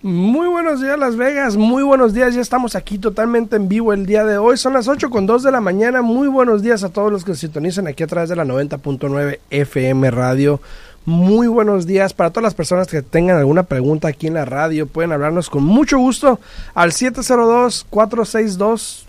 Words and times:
Muy 0.00 0.46
buenos 0.46 0.80
días 0.80 0.96
Las 0.98 1.16
Vegas, 1.16 1.56
muy 1.56 1.82
buenos 1.82 2.14
días, 2.14 2.32
ya 2.34 2.40
estamos 2.40 2.76
aquí 2.76 2.98
totalmente 2.98 3.56
en 3.56 3.68
vivo 3.68 3.92
el 3.92 4.06
día 4.06 4.24
de 4.24 4.38
hoy, 4.38 4.56
son 4.56 4.72
las 4.72 4.86
8 4.86 5.10
con 5.10 5.26
2 5.26 5.42
de 5.42 5.50
la 5.50 5.60
mañana, 5.60 6.02
muy 6.02 6.28
buenos 6.28 6.62
días 6.62 6.84
a 6.84 6.88
todos 6.88 7.10
los 7.10 7.24
que 7.24 7.34
se 7.34 7.40
sintonizan 7.40 7.88
aquí 7.88 8.04
a 8.04 8.06
través 8.06 8.28
de 8.28 8.36
la 8.36 8.44
90.9 8.44 9.40
FM 9.50 10.08
Radio, 10.10 10.60
muy 11.04 11.48
buenos 11.48 11.84
días 11.84 12.14
para 12.14 12.30
todas 12.30 12.44
las 12.44 12.54
personas 12.54 12.86
que 12.86 13.02
tengan 13.02 13.38
alguna 13.38 13.64
pregunta 13.64 14.06
aquí 14.08 14.28
en 14.28 14.34
la 14.34 14.44
radio, 14.44 14.86
pueden 14.86 15.10
hablarnos 15.12 15.50
con 15.50 15.64
mucho 15.64 15.98
gusto 15.98 16.38
al 16.74 16.92
702-462 16.92 19.07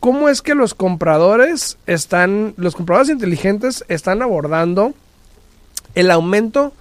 cómo 0.00 0.28
es 0.28 0.42
que 0.42 0.56
los 0.56 0.74
compradores 0.74 1.78
están, 1.86 2.54
los 2.56 2.74
compradores 2.74 3.10
inteligentes 3.10 3.84
están 3.86 4.22
abordando 4.22 4.92
el 5.94 6.10
aumento 6.10 6.72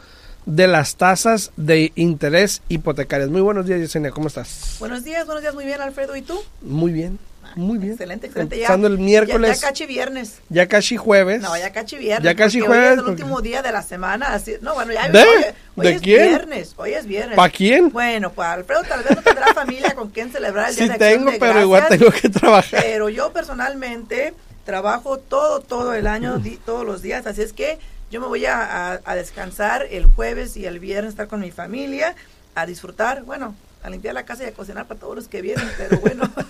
de 0.48 0.66
las 0.66 0.96
tasas 0.96 1.52
de 1.58 1.92
interés 1.94 2.64
hipotecarias. 2.70 3.30
Muy 3.30 3.42
buenos 3.42 3.68
días, 3.68 3.80
Yesenia, 3.82 4.10
¿cómo 4.10 4.30
estás? 4.30 4.78
Buenos 4.80 5.04
días, 5.04 5.28
buenos 5.28 5.44
días, 5.44 5.54
muy 5.54 5.66
bien, 5.66 5.80
Alfredo, 5.80 6.16
¿y 6.16 6.24
tú? 6.24 6.42
Muy 6.64 6.92
bien. 6.92 7.20
Muy 7.56 7.78
bien. 7.78 7.92
Excelente, 7.94 8.28
excelente. 8.28 8.56
Empezando 8.56 8.88
ya, 8.88 8.94
el 8.94 9.00
miércoles. 9.00 9.50
Ya, 9.60 9.62
ya 9.68 9.70
casi 9.72 9.86
viernes. 9.86 10.40
Ya 10.50 10.68
casi 10.68 10.98
jueves. 10.98 11.42
No, 11.42 11.56
ya 11.58 11.72
casi 11.72 11.98
viernes. 11.98 12.24
Ya 12.24 12.36
casi 12.36 12.60
jueves. 12.60 12.88
Hoy 12.92 12.94
es 12.96 13.00
el 13.04 13.10
último 13.10 13.42
día 13.42 13.62
de 13.62 13.72
la 13.72 13.82
semana. 13.84 14.34
Así, 14.34 14.56
no, 14.62 14.74
bueno, 14.74 14.94
ya. 14.94 15.08
¿De? 15.10 15.22
Hoy, 15.24 15.28
hoy 15.76 15.86
¿De 15.88 15.92
es 15.94 16.02
quién? 16.02 16.28
viernes. 16.30 16.74
Hoy 16.78 16.94
es 16.94 17.06
viernes. 17.06 17.36
¿Pa' 17.36 17.50
quién? 17.50 17.90
Bueno, 17.90 18.32
pues 18.32 18.48
Alfredo 18.48 18.84
tal 18.84 19.04
vez 19.04 19.16
no 19.16 19.22
tendrá 19.22 19.48
familia 19.54 19.94
con 19.96 20.10
quien 20.10 20.32
celebrar 20.32 20.70
el 20.70 20.76
Día 20.76 20.88
de 20.88 20.98
tengo, 20.98 21.32
de 21.32 21.40
pero 21.40 21.62
igual 21.62 21.86
tengo 21.90 22.12
que 22.12 22.30
trabajar. 22.30 22.82
Pero 22.82 23.10
yo 23.10 23.32
personalmente 23.34 24.34
trabajo 24.66 25.18
todo, 25.20 25.60
todo 25.62 25.94
el 25.94 26.08
año, 26.08 26.38
di- 26.40 26.58
todos 26.66 26.86
los 26.86 27.02
días. 27.02 27.26
Así 27.28 27.42
es 27.42 27.54
que 27.54 27.78
yo 28.12 28.22
me 28.22 28.28
voy 28.28 28.46
a, 28.46 28.94
a- 28.94 29.02
a 29.06 29.16
descansar 29.16 29.88
el 29.92 30.06
jueves 30.06 30.56
y 30.58 30.66
el 30.66 30.80
viernes, 30.80 31.12
estar 31.12 31.28
con 31.28 31.40
mi 31.42 31.52
familia, 31.52 32.16
a 32.56 32.66
disfrutar, 32.66 33.24
bueno, 33.24 33.56
a 33.84 33.90
limpiar 33.90 34.14
la 34.14 34.24
casa 34.24 34.44
y 34.44 34.48
a 34.48 34.54
cocinar 34.54 34.86
para 34.86 35.00
todos 35.00 35.16
los 35.16 35.28
que 35.28 35.42
vienen, 35.42 35.68
pero 35.78 35.98
bueno. 36.00 36.30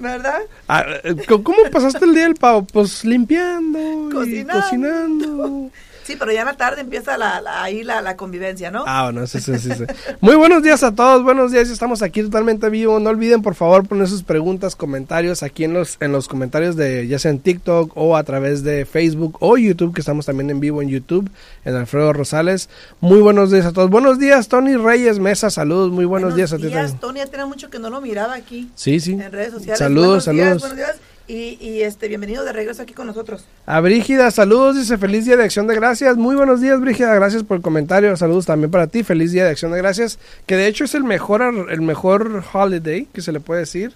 ¿Verdad? 0.00 0.40
Ah, 0.66 0.84
eh, 1.04 1.14
¿Cómo 1.28 1.58
pasaste 1.70 2.06
el 2.06 2.14
día 2.14 2.24
del 2.24 2.34
pavo? 2.34 2.64
Pues 2.64 3.04
limpiando 3.04 4.24
y 4.24 4.44
Cocinando. 4.44 5.70
Sí, 6.04 6.16
pero 6.18 6.32
ya 6.32 6.40
en 6.40 6.46
la 6.46 6.56
tarde 6.56 6.80
empieza 6.80 7.16
la, 7.18 7.40
la- 7.40 7.62
ahí 7.62 7.82
la, 7.84 8.00
la 8.02 8.16
convivencia, 8.16 8.70
¿no? 8.70 8.84
Ah, 8.86 9.04
bueno, 9.04 9.26
sí, 9.26 9.40
sí, 9.40 9.58
sí, 9.58 9.70
sí. 9.72 9.84
Muy 10.20 10.34
buenos 10.36 10.62
días 10.62 10.82
a 10.82 10.94
todos, 10.94 11.22
buenos 11.22 11.52
días, 11.52 11.68
estamos 11.70 12.02
aquí 12.02 12.22
totalmente 12.22 12.68
vivo. 12.70 12.98
No 13.00 13.10
olviden, 13.10 13.42
por 13.42 13.54
favor, 13.54 13.86
poner 13.86 14.08
sus 14.08 14.22
preguntas, 14.22 14.76
comentarios 14.76 15.42
aquí 15.42 15.64
en 15.64 15.74
los, 15.74 15.96
en 16.00 16.12
los 16.12 16.26
comentarios 16.28 16.76
de 16.76 17.06
ya 17.06 17.18
sea 17.18 17.30
en 17.30 17.38
TikTok 17.40 17.92
o 17.96 18.16
a 18.16 18.24
través 18.24 18.62
de 18.62 18.86
Facebook 18.86 19.36
o 19.40 19.56
YouTube, 19.56 19.94
que 19.94 20.00
estamos 20.00 20.26
también 20.26 20.50
en 20.50 20.60
vivo 20.60 20.82
en 20.82 20.88
YouTube, 20.88 21.30
en 21.64 21.76
Alfredo 21.76 22.12
Rosales. 22.12 22.68
Muy 23.00 23.20
buenos 23.20 23.50
días 23.50 23.66
a 23.66 23.72
todos. 23.72 23.90
Buenos 23.90 24.18
días, 24.18 24.48
Tony 24.48 24.76
Reyes 24.76 25.18
Mesa, 25.18 25.50
saludos, 25.50 25.90
muy 25.90 26.04
buenos, 26.06 26.34
días 26.34 26.52
a 26.52 26.56
ti 26.56 26.62
también. 26.70 26.98
Tony, 26.98 27.18
ya 27.18 27.26
tiene 27.26 27.44
mucho 27.46 27.70
que 27.70 27.78
no 27.78 27.90
lo 27.90 28.00
miraba 28.00 28.34
aquí 28.34 28.70
Sí, 28.74 29.00
sí. 29.00 29.12
en 29.12 29.30
redes 29.32 29.52
sociales. 29.52 29.78
Saludos, 29.78 30.24
Buenos 30.26 30.34
días, 30.34 30.46
saludos. 30.46 30.60
buenos 30.62 30.76
días. 30.76 30.96
Y, 31.30 31.58
y 31.60 31.82
este, 31.82 32.08
bienvenido 32.08 32.44
de 32.44 32.52
regreso 32.52 32.82
aquí 32.82 32.92
con 32.92 33.06
nosotros. 33.06 33.44
A 33.64 33.78
Brígida, 33.78 34.32
saludos, 34.32 34.76
dice 34.76 34.98
feliz 34.98 35.26
día 35.26 35.36
de 35.36 35.44
acción 35.44 35.68
de 35.68 35.76
gracias. 35.76 36.16
Muy 36.16 36.34
buenos 36.34 36.60
días, 36.60 36.80
Brígida, 36.80 37.14
gracias 37.14 37.44
por 37.44 37.58
el 37.58 37.62
comentario. 37.62 38.16
Saludos 38.16 38.46
también 38.46 38.72
para 38.72 38.88
ti, 38.88 39.04
feliz 39.04 39.30
día 39.30 39.44
de 39.44 39.50
acción 39.50 39.70
de 39.70 39.78
gracias. 39.78 40.18
Que 40.46 40.56
de 40.56 40.66
hecho 40.66 40.82
es 40.82 40.96
el 40.96 41.04
mejor, 41.04 41.68
el 41.70 41.82
mejor 41.82 42.42
holiday 42.52 43.06
que 43.14 43.22
se 43.22 43.30
le 43.30 43.38
puede 43.38 43.60
decir 43.60 43.92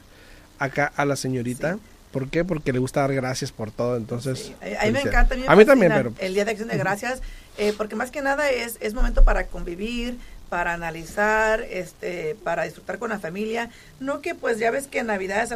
acá 0.60 0.92
a 0.94 1.04
la 1.04 1.16
señorita. 1.16 1.78
¿Por 2.12 2.30
qué? 2.30 2.44
Porque 2.44 2.72
le 2.72 2.78
gusta 2.78 3.00
dar 3.00 3.12
gracias 3.12 3.50
por 3.50 3.72
todo. 3.72 3.96
Entonces, 3.96 4.38
Sí, 4.38 4.54
a, 4.62 4.86
mí 4.86 4.92
me 4.92 5.00
encanta. 5.00 5.34
A 5.34 5.36
mí, 5.36 5.42
me 5.42 5.48
A 5.48 5.56
mí 5.56 5.64
también, 5.64 5.92
pero. 5.92 6.12
El 6.20 6.34
Día 6.34 6.44
de 6.44 6.52
Acción 6.52 6.68
de 6.68 6.78
Gracias, 6.78 7.20
eh, 7.58 7.74
porque 7.76 7.96
más 7.96 8.12
que 8.12 8.22
nada 8.22 8.48
es, 8.48 8.76
es 8.78 8.94
momento 8.94 9.24
para 9.24 9.48
convivir, 9.48 10.18
para 10.54 10.72
analizar, 10.72 11.62
este, 11.68 12.36
para 12.44 12.62
disfrutar 12.62 13.00
con 13.00 13.10
la 13.10 13.18
familia. 13.18 13.70
No 13.98 14.20
que 14.20 14.36
pues 14.36 14.56
ya 14.60 14.70
ves 14.70 14.86
que 14.86 15.02
Navidad 15.02 15.42
es 15.42 15.52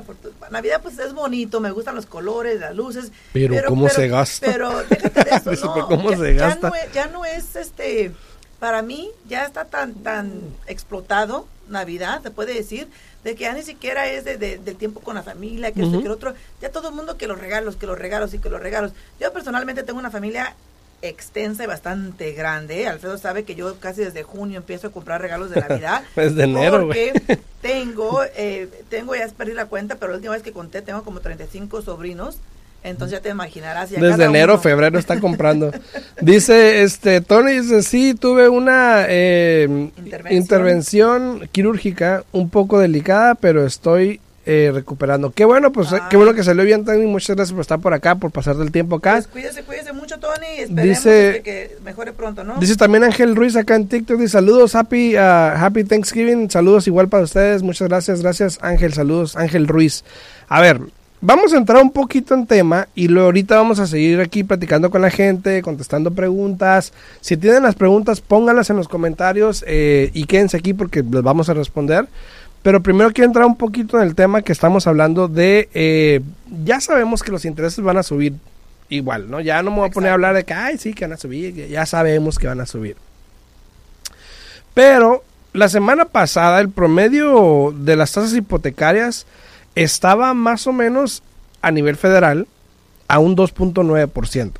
Navidad 0.50 0.80
pues 0.82 0.98
es 0.98 1.12
bonito, 1.12 1.60
me 1.60 1.70
gustan 1.70 1.94
los 1.94 2.06
colores, 2.06 2.58
las 2.58 2.74
luces. 2.74 3.12
Pero, 3.32 3.54
¿cómo 3.68 3.88
se 3.88 4.08
gasta? 4.08 4.44
Pero 4.50 4.76
déjate 4.90 5.22
de 5.22 5.36
eso, 5.54 5.66
no, 5.66 5.74
pero 5.74 5.86
¿cómo 5.86 6.10
ya, 6.10 6.16
se 6.16 6.34
ya 6.34 6.46
gasta? 6.48 6.68
no 6.70 6.74
es, 6.74 6.92
ya 6.92 7.06
no 7.06 7.24
es 7.24 7.54
este, 7.54 8.10
para 8.58 8.82
mí 8.82 9.08
ya 9.28 9.44
está 9.44 9.66
tan, 9.66 9.94
tan 9.94 10.32
explotado 10.66 11.46
Navidad, 11.68 12.20
se 12.24 12.32
puede 12.32 12.54
decir, 12.54 12.88
de 13.22 13.36
que 13.36 13.42
ya 13.44 13.52
ni 13.52 13.62
siquiera 13.62 14.08
es 14.08 14.24
de, 14.24 14.36
de- 14.36 14.58
del 14.58 14.74
tiempo 14.74 14.98
con 14.98 15.14
la 15.14 15.22
familia, 15.22 15.70
que 15.70 15.82
esto, 15.82 15.92
Ujú. 15.92 16.02
que 16.02 16.08
lo 16.08 16.14
otro, 16.14 16.34
ya 16.60 16.72
todo 16.72 16.88
el 16.88 16.94
mundo 16.96 17.16
que 17.16 17.28
los 17.28 17.38
regalos, 17.38 17.76
que 17.76 17.86
los 17.86 17.96
regalos 17.96 18.34
y 18.34 18.40
que 18.40 18.50
los 18.50 18.60
regalos. 18.60 18.90
Yo 19.20 19.32
personalmente 19.32 19.84
tengo 19.84 20.00
una 20.00 20.10
familia 20.10 20.56
extensa 21.02 21.64
y 21.64 21.66
bastante 21.66 22.32
grande. 22.32 22.86
Alfredo 22.88 23.18
sabe 23.18 23.44
que 23.44 23.54
yo 23.54 23.78
casi 23.80 24.02
desde 24.02 24.22
junio 24.22 24.58
empiezo 24.58 24.88
a 24.88 24.90
comprar 24.90 25.20
regalos 25.20 25.50
de 25.50 25.60
Navidad. 25.68 26.02
Desde 26.16 26.44
enero, 26.44 26.86
güey. 26.86 27.12
Porque 27.12 27.38
tengo, 27.62 28.20
eh, 28.36 28.68
tengo, 28.88 29.14
ya 29.14 29.28
perdí 29.28 29.52
la 29.54 29.66
cuenta, 29.66 29.96
pero 29.96 30.10
la 30.12 30.16
última 30.16 30.34
vez 30.34 30.42
que 30.42 30.52
conté 30.52 30.82
tengo 30.82 31.02
como 31.04 31.20
35 31.20 31.82
sobrinos. 31.82 32.38
Entonces 32.84 33.18
ya 33.18 33.22
te 33.22 33.28
imaginarás. 33.30 33.90
Desde 33.90 34.24
enero, 34.24 34.54
uno- 34.54 34.62
febrero 34.62 34.98
está 35.00 35.18
comprando. 35.18 35.72
Dice, 36.20 36.82
este, 36.82 37.20
Tony 37.20 37.52
dice, 37.60 37.82
sí, 37.82 38.14
tuve 38.14 38.48
una 38.48 39.04
eh, 39.08 39.66
Intervención. 39.98 40.32
intervención 40.32 41.48
quirúrgica 41.50 42.24
un 42.30 42.50
poco 42.50 42.78
delicada, 42.78 43.34
pero 43.34 43.66
estoy 43.66 44.20
eh, 44.50 44.70
recuperando. 44.72 45.30
Qué 45.30 45.44
bueno, 45.44 45.70
pues 45.72 45.92
eh, 45.92 45.98
Ah. 46.00 46.08
qué 46.08 46.16
bueno 46.16 46.32
que 46.32 46.42
salió 46.42 46.64
bien, 46.64 46.84
Tony. 46.84 47.06
Muchas 47.06 47.36
gracias 47.36 47.52
por 47.52 47.60
estar 47.60 47.78
por 47.78 47.92
acá, 47.92 48.14
por 48.14 48.30
pasar 48.30 48.56
del 48.56 48.72
tiempo 48.72 48.96
acá. 48.96 49.12
Pues 49.12 49.26
cuídese, 49.28 49.62
cuídese 49.62 49.92
mucho, 49.92 50.18
Tony. 50.18 50.46
Esperemos 50.58 50.84
Dice- 50.84 51.28
este, 51.28 51.42
que 51.42 51.76
mejore 51.84 52.12
pronto, 52.14 52.42
¿no? 52.44 52.54
Dice 52.58 52.74
también 52.76 53.04
Ángel 53.04 53.36
Ruiz 53.36 53.54
acá 53.56 53.76
en 53.76 53.86
TikTok, 53.88 54.16
dice 54.18 54.32
saludos, 54.32 54.74
happy, 54.74 55.16
ah, 55.16 55.54
happy 55.64 55.84
Thanksgiving, 55.84 56.50
saludos 56.50 56.86
igual 56.86 57.08
para 57.08 57.24
ustedes, 57.24 57.62
muchas 57.62 57.88
gracias, 57.88 58.22
gracias 58.22 58.58
Ángel, 58.62 58.92
saludos 58.94 59.36
Ángel 59.36 59.68
Ruiz. 59.68 60.02
A 60.48 60.60
ver, 60.62 60.80
vamos 61.20 61.52
a 61.52 61.56
entrar 61.58 61.82
un 61.82 61.90
poquito 61.90 62.32
en 62.34 62.46
tema 62.46 62.88
y 62.94 63.08
luego 63.08 63.26
ahorita 63.26 63.56
vamos 63.56 63.80
a 63.80 63.86
seguir 63.86 64.20
aquí 64.20 64.44
platicando 64.44 64.88
con 64.90 65.02
la 65.02 65.10
gente, 65.10 65.60
contestando 65.62 66.12
preguntas. 66.12 66.92
Si 67.20 67.36
tienen 67.36 67.64
las 67.64 67.74
preguntas, 67.74 68.20
pónganlas 68.22 68.70
en 68.70 68.76
los 68.76 68.88
comentarios 68.88 69.62
eh, 69.66 70.10
y 70.14 70.24
quédense 70.24 70.56
aquí 70.56 70.72
porque 70.74 71.02
les 71.02 71.22
vamos 71.22 71.48
a 71.50 71.54
responder. 71.54 72.06
Pero 72.68 72.82
primero 72.82 73.10
quiero 73.14 73.28
entrar 73.28 73.46
un 73.46 73.56
poquito 73.56 73.98
en 73.98 74.06
el 74.06 74.14
tema 74.14 74.42
que 74.42 74.52
estamos 74.52 74.86
hablando 74.86 75.26
de, 75.26 75.70
eh, 75.72 76.20
ya 76.66 76.82
sabemos 76.82 77.22
que 77.22 77.32
los 77.32 77.46
intereses 77.46 77.82
van 77.82 77.96
a 77.96 78.02
subir 78.02 78.34
igual, 78.90 79.30
¿no? 79.30 79.40
Ya 79.40 79.62
no 79.62 79.70
me 79.70 79.78
voy 79.78 79.88
a 79.88 79.90
poner 79.90 80.10
a 80.10 80.12
hablar 80.12 80.34
de 80.34 80.44
que, 80.44 80.52
ay, 80.52 80.76
sí, 80.76 80.92
que 80.92 81.06
van 81.06 81.14
a 81.14 81.16
subir, 81.16 81.54
que 81.54 81.70
ya 81.70 81.86
sabemos 81.86 82.38
que 82.38 82.46
van 82.46 82.60
a 82.60 82.66
subir. 82.66 82.98
Pero 84.74 85.24
la 85.54 85.70
semana 85.70 86.04
pasada 86.04 86.60
el 86.60 86.68
promedio 86.68 87.72
de 87.74 87.96
las 87.96 88.12
tasas 88.12 88.34
hipotecarias 88.34 89.26
estaba 89.74 90.34
más 90.34 90.66
o 90.66 90.74
menos 90.74 91.22
a 91.62 91.70
nivel 91.70 91.96
federal 91.96 92.46
a 93.08 93.18
un 93.18 93.34
2.9%. 93.34 94.52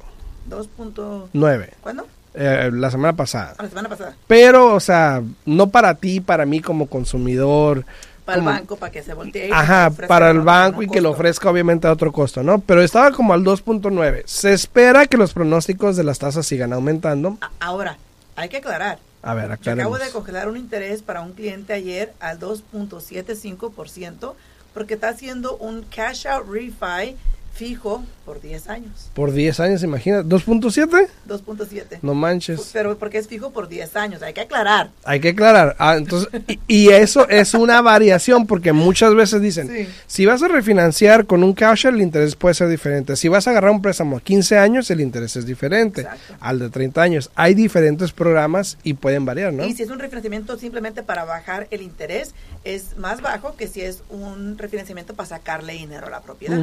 Dos 0.46 0.66
punto... 0.68 1.28
9. 1.34 1.74
¿Cuándo? 1.82 2.06
Eh, 2.34 2.70
la 2.72 2.90
semana 2.90 3.14
pasada. 3.14 3.54
A 3.58 3.62
la 3.62 3.68
semana 3.68 3.88
pasada. 3.88 4.14
Pero, 4.26 4.74
o 4.74 4.80
sea, 4.80 5.22
no 5.46 5.68
para 5.70 5.94
ti, 5.94 6.20
para 6.20 6.46
mí 6.46 6.60
como 6.60 6.86
consumidor. 6.86 7.84
Para 8.24 8.38
como- 8.38 8.50
el 8.50 8.56
banco, 8.58 8.76
para 8.76 8.92
que 8.92 9.02
se 9.02 9.14
voltee. 9.14 9.50
Ajá, 9.52 9.90
para 10.06 10.30
el 10.30 10.40
banco 10.40 10.82
y 10.82 10.88
que 10.88 11.00
lo 11.00 11.10
ofrezca 11.10 11.50
obviamente 11.50 11.86
a 11.86 11.92
otro 11.92 12.12
costo, 12.12 12.42
¿no? 12.42 12.58
Pero 12.58 12.82
estaba 12.82 13.10
como 13.12 13.32
al 13.32 13.42
2.9. 13.42 14.22
Se 14.26 14.52
espera 14.52 15.06
que 15.06 15.16
los 15.16 15.32
pronósticos 15.32 15.96
de 15.96 16.04
las 16.04 16.18
tasas 16.18 16.44
sigan 16.46 16.72
aumentando. 16.74 17.38
Ahora, 17.58 17.96
hay 18.36 18.48
que 18.50 18.58
aclarar. 18.58 18.98
A 19.22 19.34
ver, 19.34 19.48
Yo 19.48 19.52
aclaremos. 19.54 19.92
acabo 19.94 20.04
de 20.04 20.10
congelar 20.12 20.48
un 20.48 20.56
interés 20.58 21.02
para 21.02 21.22
un 21.22 21.32
cliente 21.32 21.72
ayer 21.72 22.12
al 22.20 22.38
2.75% 22.38 24.34
porque 24.74 24.94
está 24.94 25.08
haciendo 25.08 25.56
un 25.56 25.82
cash 25.82 26.26
out 26.26 26.46
refi 26.48 27.16
fijo 27.58 28.04
por 28.24 28.40
10 28.40 28.68
años. 28.68 29.10
Por 29.14 29.32
10 29.32 29.58
años, 29.60 29.82
imagina. 29.82 30.22
¿2.7? 30.22 31.08
2.7. 31.26 31.98
No 32.02 32.14
manches. 32.14 32.70
Pero 32.72 32.96
porque 32.96 33.18
es 33.18 33.26
fijo 33.26 33.50
por 33.50 33.68
10 33.68 33.96
años, 33.96 34.22
hay 34.22 34.32
que 34.32 34.42
aclarar. 34.42 34.90
Hay 35.04 35.18
que 35.18 35.30
aclarar. 35.30 35.74
Ah, 35.78 35.96
entonces, 35.96 36.28
y, 36.46 36.60
y 36.68 36.88
eso 36.90 37.28
es 37.28 37.54
una 37.54 37.80
variación 37.82 38.46
porque 38.46 38.72
muchas 38.72 39.14
veces 39.14 39.40
dicen, 39.42 39.68
Sí. 39.68 39.88
si 40.06 40.24
vas 40.26 40.42
a 40.42 40.48
refinanciar 40.48 41.26
con 41.26 41.42
un 41.42 41.52
cash, 41.52 41.86
el 41.86 42.00
interés 42.00 42.36
puede 42.36 42.54
ser 42.54 42.68
diferente. 42.68 43.16
Si 43.16 43.26
vas 43.28 43.48
a 43.48 43.50
agarrar 43.50 43.72
un 43.72 43.82
préstamo 43.82 44.18
a 44.18 44.20
15 44.20 44.56
años, 44.58 44.88
el 44.90 45.00
interés 45.00 45.34
es 45.36 45.44
diferente 45.44 46.02
Exacto. 46.02 46.34
al 46.40 46.58
de 46.60 46.70
30 46.70 47.02
años. 47.02 47.30
Hay 47.34 47.54
diferentes 47.54 48.12
programas 48.12 48.78
y 48.84 48.94
pueden 48.94 49.24
variar, 49.24 49.52
¿no? 49.52 49.64
Y 49.64 49.74
si 49.74 49.82
es 49.82 49.90
un 49.90 49.98
refinanciamiento 49.98 50.56
simplemente 50.58 51.02
para 51.02 51.24
bajar 51.24 51.66
el 51.72 51.82
interés, 51.82 52.34
es 52.62 52.96
más 52.98 53.20
bajo 53.20 53.56
que 53.56 53.66
si 53.66 53.80
es 53.80 54.02
un 54.10 54.56
refinanciamiento 54.58 55.14
para 55.14 55.28
sacarle 55.28 55.72
dinero 55.72 56.06
a 56.06 56.10
la 56.10 56.20
propiedad. 56.20 56.58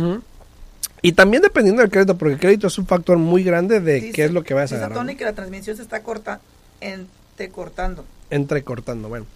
Y 1.05 1.11
también 1.11 1.43
dependiendo 1.43 1.83
del 1.83 1.91
crédito, 1.91 2.17
porque 2.17 2.33
el 2.33 2.39
crédito 2.39 2.65
es 2.65 2.77
un 2.79 2.87
factor 2.87 3.19
muy 3.19 3.43
grande 3.43 3.79
de 3.79 3.95
Dice- 4.01 4.11
qué 4.11 4.25
es 4.25 4.31
lo 4.31 4.43
que 4.43 4.55
vas 4.55 4.71
a 4.71 4.77
agarrar. 4.77 4.97
Tony 4.97 5.15
que 5.15 5.23
la 5.23 5.33
transmisión 5.33 5.75
se 5.77 5.83
está 5.83 6.01
corta, 6.01 6.39
entrecortando. 6.81 8.03
Entrecortando, 8.31 9.07
bueno, 9.07 9.27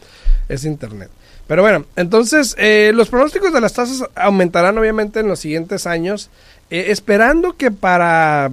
es 0.48 0.66
internet. 0.66 1.12
Pero 1.45 1.62
bueno, 1.62 1.86
entonces 1.95 2.56
eh, 2.57 2.92
los 2.95 3.10
pronósticos 3.10 3.54
de 3.54 3.62
las 3.62 3.74
tasas 3.74 4.04
aumentarán 4.16 4.80
obviamente 4.80 5.19
en 5.19 5.27
los 5.27 5.39
siguientes 5.39 5.86
años, 5.86 6.31
eh, 6.71 6.86
esperando 6.89 7.56
que 7.56 7.69
para 7.69 8.50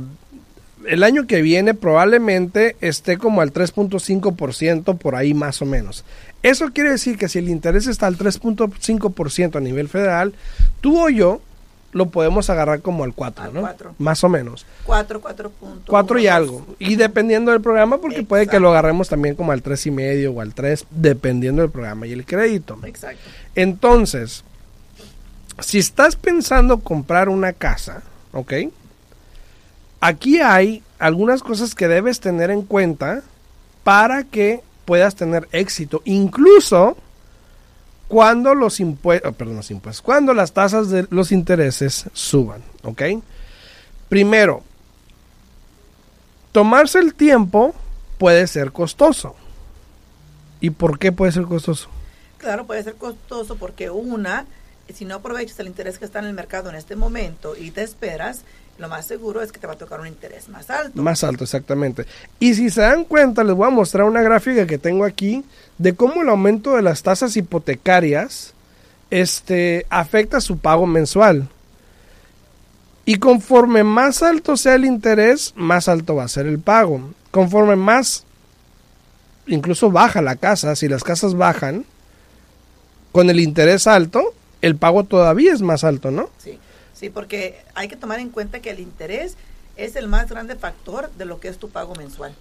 el 0.86 1.02
año 1.02 1.26
que 1.26 1.40
viene 1.40 1.72
probablemente 1.72 2.76
esté 2.82 3.16
como 3.16 3.40
al 3.40 3.50
3.5% 3.52 4.98
por 4.98 5.14
ahí 5.14 5.32
más 5.32 5.62
o 5.62 5.64
menos. 5.64 6.04
Eso 6.42 6.70
quiere 6.74 6.90
decir 6.90 7.16
que 7.16 7.28
si 7.30 7.38
el 7.38 7.48
interés 7.48 7.86
está 7.86 8.06
al 8.08 8.18
3.5% 8.18 9.56
a 9.56 9.60
nivel 9.60 9.88
federal, 9.88 10.34
tú 10.82 11.02
o 11.02 11.08
yo 11.08 11.40
lo 11.96 12.10
podemos 12.10 12.50
agarrar 12.50 12.82
como 12.82 13.04
al 13.04 13.14
4, 13.14 13.44
Al 13.44 13.54
¿no? 13.54 13.60
cuatro. 13.62 13.94
Más 13.98 14.22
o 14.22 14.28
menos. 14.28 14.66
4, 14.84 15.18
4 15.18 15.50
puntos. 15.50 15.86
4 15.88 16.18
y 16.18 16.26
algo. 16.26 16.66
Y 16.78 16.96
dependiendo 16.96 17.52
del 17.52 17.62
programa, 17.62 17.96
porque 17.98 18.22
puede 18.22 18.46
que 18.46 18.60
lo 18.60 18.68
agarremos 18.68 19.08
también 19.08 19.34
como 19.34 19.52
al 19.52 19.62
tres 19.62 19.86
y 19.86 19.90
medio 19.90 20.32
o 20.32 20.42
al 20.42 20.52
3, 20.52 20.84
dependiendo 20.90 21.62
del 21.62 21.70
programa 21.70 22.06
y 22.06 22.12
el 22.12 22.26
crédito. 22.26 22.78
Exacto. 22.84 23.22
Entonces, 23.54 24.44
si 25.60 25.78
estás 25.78 26.16
pensando 26.16 26.80
comprar 26.80 27.30
una 27.30 27.54
casa, 27.54 28.02
¿ok? 28.32 28.52
Aquí 30.00 30.40
hay 30.40 30.82
algunas 30.98 31.42
cosas 31.42 31.74
que 31.74 31.88
debes 31.88 32.20
tener 32.20 32.50
en 32.50 32.60
cuenta 32.60 33.22
para 33.84 34.24
que 34.24 34.60
puedas 34.84 35.14
tener 35.14 35.48
éxito, 35.52 36.02
incluso 36.04 36.98
cuando 38.08 38.54
los 38.54 38.80
impuestos, 38.80 39.34
perdón, 39.34 39.56
los 39.56 39.70
impuestos, 39.70 40.02
cuando 40.02 40.32
las 40.34 40.52
tasas 40.52 40.90
de 40.90 41.06
los 41.10 41.32
intereses 41.32 42.06
suban, 42.12 42.62
¿ok? 42.82 43.02
Primero, 44.08 44.62
tomarse 46.52 46.98
el 46.98 47.14
tiempo 47.14 47.74
puede 48.18 48.46
ser 48.46 48.72
costoso. 48.72 49.34
¿Y 50.60 50.70
por 50.70 50.98
qué 50.98 51.12
puede 51.12 51.32
ser 51.32 51.44
costoso? 51.44 51.88
Claro, 52.38 52.66
puede 52.66 52.82
ser 52.82 52.94
costoso 52.94 53.56
porque 53.56 53.90
una, 53.90 54.46
si 54.92 55.04
no 55.04 55.16
aprovechas 55.16 55.58
el 55.60 55.66
interés 55.66 55.98
que 55.98 56.04
está 56.04 56.18
en 56.20 56.26
el 56.26 56.34
mercado 56.34 56.70
en 56.70 56.76
este 56.76 56.96
momento 56.96 57.56
y 57.56 57.70
te 57.70 57.82
esperas, 57.82 58.42
lo 58.78 58.88
más 58.88 59.06
seguro 59.06 59.42
es 59.42 59.52
que 59.52 59.58
te 59.58 59.66
va 59.66 59.72
a 59.72 59.78
tocar 59.78 60.00
un 60.00 60.06
interés 60.06 60.48
más 60.48 60.68
alto. 60.70 61.02
Más 61.02 61.24
alto, 61.24 61.44
exactamente. 61.44 62.06
Y 62.38 62.54
si 62.54 62.70
se 62.70 62.82
dan 62.82 63.04
cuenta, 63.04 63.42
les 63.42 63.54
voy 63.54 63.66
a 63.66 63.70
mostrar 63.70 64.06
una 64.06 64.22
gráfica 64.22 64.66
que 64.66 64.78
tengo 64.78 65.04
aquí 65.04 65.44
de 65.78 65.94
cómo 65.94 66.22
el 66.22 66.28
aumento 66.28 66.76
de 66.76 66.82
las 66.82 67.02
tasas 67.02 67.36
hipotecarias 67.36 68.52
este, 69.10 69.86
afecta 69.88 70.40
su 70.40 70.58
pago 70.58 70.86
mensual. 70.86 71.48
Y 73.04 73.16
conforme 73.16 73.84
más 73.84 74.22
alto 74.22 74.56
sea 74.56 74.74
el 74.74 74.84
interés, 74.84 75.54
más 75.56 75.88
alto 75.88 76.16
va 76.16 76.24
a 76.24 76.28
ser 76.28 76.46
el 76.46 76.58
pago. 76.58 77.00
Conforme 77.30 77.76
más, 77.76 78.24
incluso 79.46 79.90
baja 79.90 80.20
la 80.20 80.36
casa, 80.36 80.74
si 80.76 80.88
las 80.88 81.04
casas 81.04 81.34
bajan, 81.34 81.86
con 83.12 83.30
el 83.30 83.40
interés 83.40 83.86
alto, 83.86 84.34
el 84.62 84.76
pago 84.76 85.04
todavía 85.04 85.52
es 85.52 85.62
más 85.62 85.84
alto, 85.84 86.10
¿no? 86.10 86.30
Sí, 86.38 86.58
sí, 86.94 87.10
porque 87.10 87.62
hay 87.74 87.88
que 87.88 87.96
tomar 87.96 88.20
en 88.20 88.30
cuenta 88.30 88.60
que 88.60 88.70
el 88.70 88.80
interés 88.80 89.36
es 89.76 89.96
el 89.96 90.08
más 90.08 90.30
grande 90.30 90.56
factor 90.56 91.10
de 91.12 91.26
lo 91.26 91.40
que 91.40 91.48
es 91.48 91.58
tu 91.58 91.68
pago 91.68 91.94
mensual, 91.94 92.34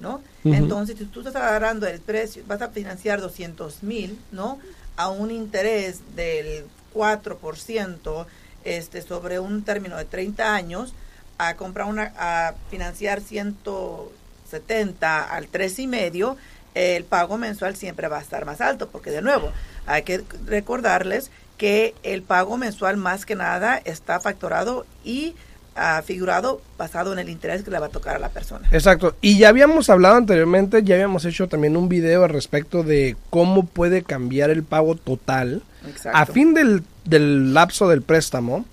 ¿no? 0.00 0.22
Entonces, 0.44 0.96
si 0.98 1.04
tú 1.04 1.20
estás 1.20 1.36
agarrando 1.36 1.86
el 1.86 2.00
precio, 2.00 2.42
vas 2.46 2.62
a 2.62 2.68
financiar 2.68 3.20
200 3.20 3.82
mil, 3.82 4.18
¿no? 4.32 4.58
A 4.96 5.10
un 5.10 5.30
interés 5.30 6.00
del 6.16 6.64
4% 6.94 8.26
este, 8.64 9.02
sobre 9.02 9.38
un 9.38 9.62
término 9.62 9.96
de 9.96 10.06
30 10.06 10.54
años, 10.54 10.94
a 11.36 11.56
comprar 11.56 11.86
una, 11.86 12.14
a 12.16 12.54
financiar 12.70 13.20
170 13.20 15.24
al 15.24 15.50
3,5, 15.50 16.36
el 16.74 17.04
pago 17.04 17.38
mensual 17.38 17.76
siempre 17.76 18.08
va 18.08 18.18
a 18.18 18.22
estar 18.22 18.44
más 18.44 18.60
alto, 18.60 18.88
porque 18.88 19.10
de 19.10 19.22
nuevo, 19.22 19.50
hay 19.86 20.02
que 20.02 20.22
recordarles 20.46 21.30
que 21.58 21.94
el 22.02 22.22
pago 22.22 22.56
mensual 22.56 22.96
más 22.96 23.26
que 23.26 23.34
nada 23.34 23.76
está 23.84 24.20
factorado 24.20 24.86
y 25.04 25.34
ah, 25.76 26.02
figurado 26.04 26.62
basado 26.78 27.12
en 27.12 27.18
el 27.18 27.28
interés 27.28 27.62
que 27.62 27.70
le 27.70 27.78
va 27.78 27.86
a 27.86 27.90
tocar 27.90 28.16
a 28.16 28.18
la 28.18 28.30
persona. 28.30 28.66
Exacto. 28.70 29.14
Y 29.20 29.36
ya 29.38 29.50
habíamos 29.50 29.90
hablado 29.90 30.16
anteriormente, 30.16 30.82
ya 30.82 30.94
habíamos 30.94 31.24
hecho 31.24 31.48
también 31.48 31.76
un 31.76 31.88
video 31.88 32.24
al 32.24 32.30
respecto 32.30 32.82
de 32.82 33.16
cómo 33.28 33.66
puede 33.66 34.02
cambiar 34.02 34.50
el 34.50 34.62
pago 34.62 34.94
total 34.94 35.62
Exacto. 35.86 36.16
a 36.16 36.26
fin 36.26 36.54
del, 36.54 36.82
del 37.04 37.52
lapso 37.52 37.88
del 37.88 38.02
préstamo, 38.02 38.64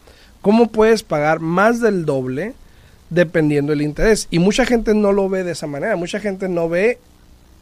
cómo 0.42 0.68
puedes 0.68 1.04
pagar 1.04 1.40
más 1.40 1.82
del 1.82 2.06
doble 2.06 2.54
dependiendo 3.10 3.72
del 3.72 3.82
interés. 3.82 4.28
Y 4.30 4.40
mucha 4.40 4.66
gente 4.66 4.94
no 4.94 5.12
lo 5.12 5.28
ve 5.28 5.44
de 5.44 5.52
esa 5.52 5.68
manera, 5.68 5.96
mucha 5.96 6.20
gente 6.20 6.48
no 6.50 6.70
ve 6.70 7.00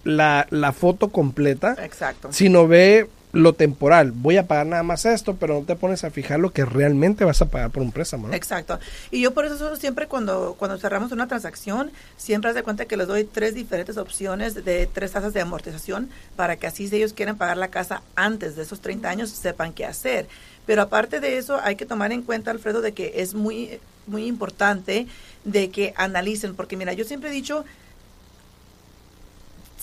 la, 0.03 0.47
la 0.49 0.73
foto 0.73 1.09
completa, 1.09 1.77
Exacto. 1.81 2.29
sino 2.31 2.67
ve 2.67 3.07
lo 3.33 3.53
temporal. 3.53 4.11
Voy 4.11 4.37
a 4.37 4.47
pagar 4.47 4.67
nada 4.67 4.83
más 4.83 5.05
esto, 5.05 5.35
pero 5.35 5.55
no 5.55 5.65
te 5.65 5.75
pones 5.75 6.03
a 6.03 6.11
fijar 6.11 6.39
lo 6.39 6.53
que 6.53 6.65
realmente 6.65 7.25
vas 7.25 7.41
a 7.41 7.47
pagar 7.47 7.71
por 7.71 7.81
un 7.81 7.91
préstamo. 7.91 8.31
Exacto. 8.31 8.79
Y 9.09 9.21
yo 9.21 9.33
por 9.33 9.45
eso 9.45 9.75
siempre 9.75 10.07
cuando, 10.07 10.55
cuando 10.57 10.77
cerramos 10.77 11.11
una 11.11 11.27
transacción, 11.27 11.91
siempre 12.15 12.49
haz 12.49 12.55
de 12.55 12.61
cuenta 12.61 12.85
que 12.85 12.95
les 12.95 13.07
doy 13.07 13.23
tres 13.23 13.55
diferentes 13.55 13.97
opciones 13.97 14.63
de 14.63 14.87
tres 14.87 15.11
tasas 15.11 15.33
de 15.33 15.41
amortización 15.41 16.09
para 16.35 16.57
que 16.57 16.67
así 16.67 16.87
si 16.87 16.97
ellos 16.97 17.13
quieren 17.13 17.35
pagar 17.35 17.57
la 17.57 17.69
casa 17.69 18.03
antes 18.15 18.55
de 18.55 18.61
esos 18.61 18.81
30 18.81 19.09
años 19.09 19.31
sepan 19.31 19.73
qué 19.73 19.85
hacer. 19.85 20.27
Pero 20.67 20.83
aparte 20.83 21.19
de 21.19 21.37
eso 21.37 21.59
hay 21.61 21.75
que 21.75 21.87
tomar 21.87 22.11
en 22.11 22.21
cuenta, 22.21 22.51
Alfredo, 22.51 22.81
de 22.81 22.93
que 22.93 23.13
es 23.15 23.33
muy, 23.33 23.79
muy 24.05 24.27
importante 24.27 25.07
de 25.43 25.71
que 25.71 25.93
analicen, 25.97 26.55
porque 26.55 26.77
mira, 26.77 26.93
yo 26.93 27.03
siempre 27.03 27.31
he 27.31 27.33
dicho, 27.33 27.65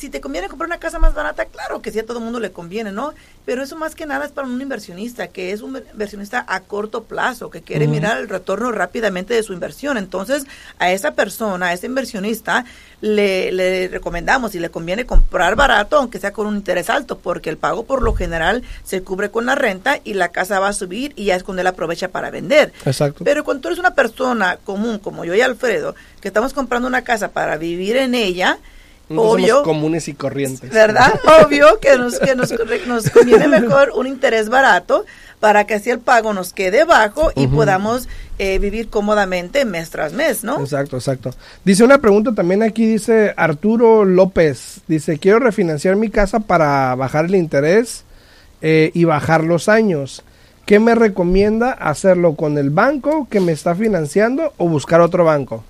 si 0.00 0.08
te 0.08 0.22
conviene 0.22 0.48
comprar 0.48 0.66
una 0.66 0.78
casa 0.78 0.98
más 0.98 1.12
barata, 1.12 1.44
claro 1.44 1.82
que 1.82 1.92
sí 1.92 1.98
a 1.98 2.06
todo 2.06 2.20
el 2.20 2.24
mundo 2.24 2.40
le 2.40 2.52
conviene, 2.52 2.90
¿no? 2.90 3.12
Pero 3.44 3.62
eso 3.62 3.76
más 3.76 3.94
que 3.94 4.06
nada 4.06 4.24
es 4.24 4.32
para 4.32 4.48
un 4.48 4.58
inversionista, 4.58 5.28
que 5.28 5.52
es 5.52 5.60
un 5.60 5.76
inversionista 5.92 6.42
a 6.48 6.60
corto 6.60 7.02
plazo, 7.02 7.50
que 7.50 7.60
quiere 7.60 7.86
mirar 7.86 8.16
el 8.16 8.30
retorno 8.30 8.72
rápidamente 8.72 9.34
de 9.34 9.42
su 9.42 9.52
inversión. 9.52 9.98
Entonces, 9.98 10.46
a 10.78 10.90
esa 10.90 11.10
persona, 11.10 11.66
a 11.66 11.72
ese 11.74 11.84
inversionista, 11.84 12.64
le, 13.02 13.52
le 13.52 13.88
recomendamos 13.88 14.54
y 14.54 14.58
le 14.58 14.70
conviene 14.70 15.04
comprar 15.04 15.54
barato, 15.54 15.98
aunque 15.98 16.18
sea 16.18 16.32
con 16.32 16.46
un 16.46 16.56
interés 16.56 16.88
alto, 16.88 17.18
porque 17.18 17.50
el 17.50 17.58
pago 17.58 17.84
por 17.84 18.00
lo 18.00 18.14
general 18.14 18.62
se 18.82 19.02
cubre 19.02 19.30
con 19.30 19.44
la 19.44 19.54
renta 19.54 20.00
y 20.02 20.14
la 20.14 20.30
casa 20.30 20.60
va 20.60 20.68
a 20.68 20.72
subir 20.72 21.12
y 21.14 21.26
ya 21.26 21.36
es 21.36 21.42
cuando 21.42 21.60
él 21.60 21.66
aprovecha 21.66 22.08
para 22.08 22.30
vender. 22.30 22.72
Exacto. 22.86 23.22
Pero 23.22 23.44
cuando 23.44 23.60
tú 23.60 23.68
eres 23.68 23.78
una 23.78 23.94
persona 23.94 24.56
común, 24.64 24.98
como 24.98 25.26
yo 25.26 25.34
y 25.34 25.42
Alfredo, 25.42 25.94
que 26.22 26.28
estamos 26.28 26.54
comprando 26.54 26.88
una 26.88 27.02
casa 27.02 27.32
para 27.32 27.58
vivir 27.58 27.98
en 27.98 28.14
ella, 28.14 28.58
Somos 29.10 29.34
obvio, 29.34 29.64
comunes 29.64 30.06
y 30.06 30.14
corrientes. 30.14 30.70
¿verdad? 30.70 31.12
Obvio 31.44 31.80
que 31.80 31.96
nos, 31.98 32.20
que 32.20 32.36
nos, 32.36 32.54
nos 32.86 33.10
conviene 33.10 33.48
mejor 33.60 33.90
un 33.96 34.06
interés 34.06 34.48
barato 34.48 35.04
para 35.40 35.66
que 35.66 35.74
así 35.74 35.90
el 35.90 35.98
pago 35.98 36.32
nos 36.32 36.52
quede 36.52 36.84
bajo 36.84 37.32
y 37.34 37.46
Ujú. 37.46 37.56
podamos 37.56 38.08
eh, 38.38 38.60
vivir 38.60 38.88
cómodamente 38.88 39.64
mes 39.64 39.90
tras 39.90 40.12
mes, 40.12 40.44
¿no? 40.44 40.60
Exacto, 40.60 40.96
exacto. 40.96 41.30
Dice 41.64 41.82
una 41.82 41.98
pregunta 41.98 42.32
también 42.36 42.62
aquí, 42.62 42.86
dice 42.86 43.34
Arturo 43.36 44.04
López, 44.04 44.80
dice, 44.86 45.18
quiero 45.18 45.40
refinanciar 45.40 45.96
mi 45.96 46.08
casa 46.08 46.38
para 46.38 46.94
bajar 46.94 47.24
el 47.24 47.34
interés 47.34 48.04
eh, 48.62 48.92
y 48.94 49.06
bajar 49.06 49.42
los 49.42 49.68
años. 49.68 50.22
¿Qué 50.66 50.78
me 50.78 50.94
recomienda 50.94 51.72
hacerlo 51.72 52.36
con 52.36 52.58
el 52.58 52.70
banco 52.70 53.26
que 53.28 53.40
me 53.40 53.50
está 53.50 53.74
financiando 53.74 54.52
o 54.56 54.68
buscar 54.68 55.00
otro 55.00 55.24
banco? 55.24 55.64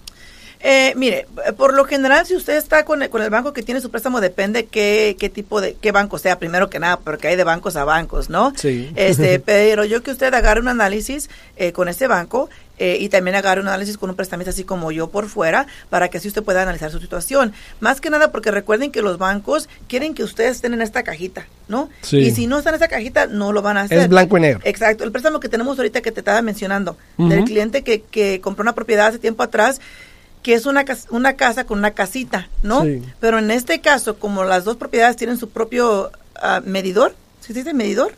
Eh, 0.63 0.93
mire, 0.97 1.27
por 1.57 1.75
lo 1.75 1.85
general, 1.85 2.27
si 2.27 2.37
usted 2.37 2.57
está 2.57 2.85
con 2.85 3.03
el, 3.03 3.11
con 3.11 3.23
el 3.23 3.31
banco 3.31 3.53
que 3.53 3.63
tiene 3.63 3.81
su 3.81 3.91
préstamo, 3.91 4.21
depende 4.21 4.67
qué, 4.67 5.17
qué 5.19 5.31
tipo 5.31 5.61
de, 5.61 5.75
qué 5.81 5.91
banco 5.93 6.19
sea, 6.19 6.39
primero 6.39 6.69
que 6.69 6.79
nada, 6.79 6.99
porque 6.99 7.29
hay 7.29 7.37
de 7.37 7.45
bancos 7.45 7.77
a 7.77 7.85
bancos, 7.85 8.29
¿no? 8.29 8.53
Sí. 8.57 8.91
Este, 8.95 9.41
pero 9.45 9.85
yo 9.85 10.03
que 10.03 10.11
usted 10.11 10.33
agarre 10.35 10.61
un 10.61 10.69
análisis 10.69 11.31
eh, 11.57 11.73
con 11.73 11.89
ese 11.89 12.07
banco, 12.07 12.51
eh, 12.81 12.97
y 12.99 13.11
también 13.11 13.37
agarre 13.37 13.61
un 13.61 13.69
análisis 13.69 13.99
con 13.99 14.09
un 14.09 14.17
prestamista 14.17 14.53
así 14.53 14.65
como 14.65 14.91
yo 14.91 15.11
por 15.11 15.29
fuera 15.29 15.67
para 15.91 16.09
que 16.09 16.17
así 16.17 16.29
usted 16.29 16.43
pueda 16.43 16.63
analizar 16.63 16.91
su 16.91 16.99
situación. 16.99 17.53
Más 17.79 18.01
que 18.01 18.09
nada 18.09 18.33
porque 18.33 18.51
recuerden 18.51 18.91
que 18.91 19.03
los 19.03 19.19
bancos 19.19 19.69
quieren 19.87 20.15
que 20.15 20.25
ustedes 20.25 20.53
estén 20.57 20.73
en 20.73 20.81
esta 20.81 21.03
cajita, 21.03 21.47
¿no? 21.69 21.91
Sí. 22.01 22.17
Y 22.17 22.31
si 22.31 22.47
no 22.47 22.57
están 22.57 22.73
en 22.73 22.77
esta 22.77 22.89
cajita, 22.89 23.27
no 23.27 23.53
lo 23.53 23.61
van 23.61 23.77
a 23.77 23.83
hacer. 23.83 23.99
Es 23.99 24.09
blanco 24.09 24.39
y 24.39 24.41
negro. 24.41 24.61
Exacto. 24.65 25.05
El 25.05 25.13
préstamo 25.13 25.41
que 25.41 25.51
tenemos 25.51 25.77
ahorita 25.77 26.01
que 26.01 26.11
te 26.11 26.21
estaba 26.21 26.41
mencionando, 26.41 26.97
del 27.19 27.45
cliente 27.45 27.85
que, 27.85 28.01
que 28.01 28.41
compró 28.41 28.63
una 28.63 28.75
propiedad 28.75 29.09
hace 29.09 29.19
tiempo 29.19 29.43
atrás, 29.43 29.79
que 30.43 30.55
es 30.55 30.65
una, 30.67 30.85
una 31.11 31.35
casa 31.35 31.65
con 31.65 31.79
una 31.79 31.91
casita, 31.93 32.49
¿no? 32.63 32.83
Sí. 32.85 33.03
Pero 33.21 33.39
en 33.39 33.51
este 33.51 33.81
caso, 33.81 34.19
como 34.19 34.45
las 34.45 34.65
dos 34.65 34.77
propiedades 34.77 35.17
tienen 35.17 35.37
su 35.39 35.51
propio 35.51 36.11
ah, 36.37 36.61
medidor, 36.65 37.15
¿sí 37.41 37.49
se 37.53 37.61
dice 37.61 37.75
medidor? 37.75 38.13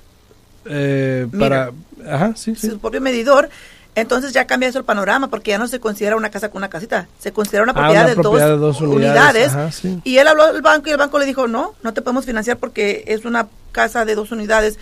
Eh, 0.67 1.27
Mira. 1.33 1.71
para... 2.01 2.15
Ajá, 2.15 2.33
sí, 2.37 2.55
sí. 2.55 2.71
Su 2.71 2.79
propio 2.79 3.01
medidor, 3.01 3.49
entonces 3.95 4.33
ya 4.33 4.47
cambia 4.47 4.69
eso 4.69 4.79
el 4.79 4.85
panorama, 4.85 5.29
porque 5.31 5.51
ya 5.51 5.59
no 5.59 5.67
se 5.69 5.81
considera 5.81 6.17
una 6.17 6.31
casa 6.31 6.49
con 6.51 6.59
una 6.61 6.71
casita, 6.71 7.09
se 7.19 7.33
considera 7.33 7.65
una 7.65 7.73
Ah, 7.73 7.75
propiedad, 7.75 8.05
una 8.05 8.09
de, 8.09 8.15
propiedad 8.15 8.49
dos 8.51 8.61
de 8.61 8.67
dos 8.67 8.81
unidades. 8.81 9.09
unidades, 9.11 9.49
ajá, 9.53 9.73
sí. 9.73 10.01
Y 10.05 10.19
él 10.19 10.29
habló 10.29 10.45
al 10.45 10.63
banco 10.63 10.89
y 10.89 10.93
el 10.93 10.99
banco 10.99 11.19
le 11.19 11.27
dijo, 11.27 11.49
no, 11.49 11.75
no 11.83 11.93
te 11.93 12.03
podemos 12.03 12.25
financiar 12.25 12.57
porque 12.59 13.05
es 13.09 13.25
una 13.25 13.49
casa 13.73 14.05
de 14.05 14.15
dos 14.15 14.31
unidades. 14.33 14.79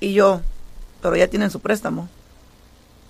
Y 0.00 0.14
yo, 0.14 0.40
pero 1.00 1.14
ya 1.16 1.28
tienen 1.28 1.50
su 1.50 1.60
préstamo. 1.60 2.08